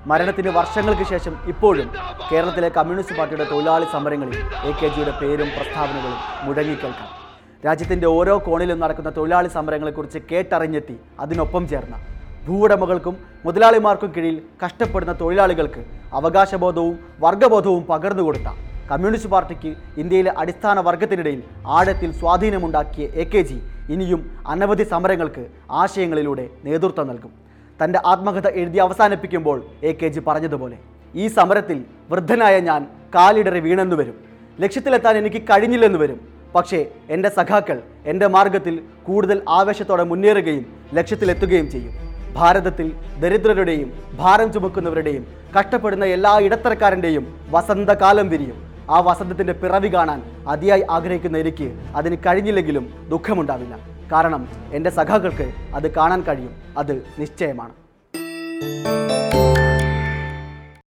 മരണത്തിന് 0.06 0.50
വർഷങ്ങൾക്ക് 0.56 1.04
ശേഷം 1.04 1.34
ഇപ്പോഴും 1.52 1.88
കേരളത്തിലെ 2.30 2.68
കമ്മ്യൂണിസ്റ്റ് 2.68 3.16
പാർട്ടിയുടെ 3.18 3.46
തൊഴിലാളി 3.52 3.86
സമരങ്ങളിൽ 3.92 4.36
എ 4.68 4.72
കെ 4.72 4.88
ജിയുടെ 4.88 5.12
പേരും 5.20 5.48
പ്രസ്താവനകളും 5.56 6.18
മുഴങ്ങിക്കേൽക്കാം 6.46 7.08
രാജ്യത്തിന്റെ 7.64 8.08
ഓരോ 8.08 8.34
കോണിലും 8.38 8.78
നടക്കുന്ന 8.80 9.10
തൊഴിലാളി 9.10 9.48
സമരങ്ങളെക്കുറിച്ച് 9.48 10.18
കേട്ടറിഞ്ഞെത്തി 10.30 10.96
അതിനൊപ്പം 11.20 11.62
ചേർന്ന 11.68 11.96
ഭൂവുടമകൾക്കും 12.46 13.14
മുതലാളിമാർക്കും 13.44 14.10
കീഴിൽ 14.14 14.36
കഷ്ടപ്പെടുന്ന 14.62 15.12
തൊഴിലാളികൾക്ക് 15.12 15.82
അവകാശബോധവും 16.12 16.94
വർഗബോധവും 17.20 17.82
പകർന്നു 17.86 18.22
കൊടുത്ത 18.22 18.48
കമ്മ്യൂണിസ്റ്റ് 18.90 19.30
പാർട്ടിക്ക് 19.32 19.70
ഇന്ത്യയിലെ 20.02 20.32
അടിസ്ഥാന 20.42 20.80
വർഗത്തിനിടയിൽ 20.86 21.40
ആഴത്തിൽ 21.76 22.10
സ്വാധീനമുണ്ടാക്കിയ 22.20 23.06
എ 23.22 23.24
കെ 23.32 23.42
ജി 23.48 23.58
ഇനിയും 23.94 24.20
അനവധി 24.52 24.84
സമരങ്ങൾക്ക് 24.92 25.42
ആശയങ്ങളിലൂടെ 25.80 26.44
നേതൃത്വം 26.66 27.06
നൽകും. 27.10 27.32
തന്റെ 27.80 27.98
ആത്മകഥ 28.12 28.48
എഴുതി 28.60 28.78
അവസാനിപ്പിക്കുമ്പോൾ 28.84 29.58
എ 29.82 29.92
കെ 29.92 30.08
ജി 30.14 30.20
പറഞ്ഞതുപോലെ 30.28 30.76
ഈ 31.14 31.26
സമരത്തിൽ 31.38 31.78
വൃദ്ധനായ 32.10 32.54
ഞാൻ 32.68 32.80
കാലിടറി 33.14 33.60
വീണെന്നു 33.66 33.96
വരും. 33.96 34.16
ലക്ഷ്യത്തിലെത്താൻ 34.60 35.16
എനിക്ക് 35.16 35.40
കഴിഞ്ഞില്ലെന്ന് 35.50 35.98
വരും. 35.98 36.20
പക്ഷേ 36.54 36.80
എന്റെ 37.14 37.28
സഖാക്കൾ 37.38 37.78
എന്റെ 38.12 38.26
മാർഗത്തിൽ 38.36 38.74
കൂടുതൽ 39.08 39.40
ആവേശത്തോടെ 39.58 40.04
മുന്നേറുകയും 40.12 40.64
ലക്ഷ്യത്തിലെത്തുകയും 40.98 41.68
ചെയ്യും. 41.74 41.94
ഭാരതത്തിൽ 42.38 42.88
ദരിദ്രരുടെയും 43.22 43.90
ഭാരം 44.22 44.48
ചുമക്കുന്നവരുടെയും 44.52 45.26
കഷ്ടപ്പെടുന്ന 45.58 46.04
എല്ലാ 46.16 46.32
ഇടത്തരക്കാരന്റെയും 46.46 47.24
വസന്തകാലം 47.54 48.28
വിരിയും. 48.32 48.58
ആ 48.90 49.00
വസന്തത്തിന്റെ 49.00 49.52
പിറവി 49.52 49.88
കാണാൻ 49.94 50.22
അതിയായി 50.48 50.84
ആഗ്രഹിക്കുന്ന 50.90 51.38
എനിക്ക് 51.38 51.78
അതിന് 51.96 52.16
കഴിഞ്ഞില്ലെങ്കിലും 52.26 53.08
ദുഃഖമുണ്ടാവില്ല. 53.08 53.78
കാരണം 54.12 54.48
എന്റെ 54.72 54.90
സഖാക്കൾക്ക് 54.90 55.52
അത് 55.74 55.94
കാണാൻ 55.94 56.22
കഴിയും. 56.22 56.54
അത് 56.78 57.06
നിശ്ചയമാണ്. 57.18 57.74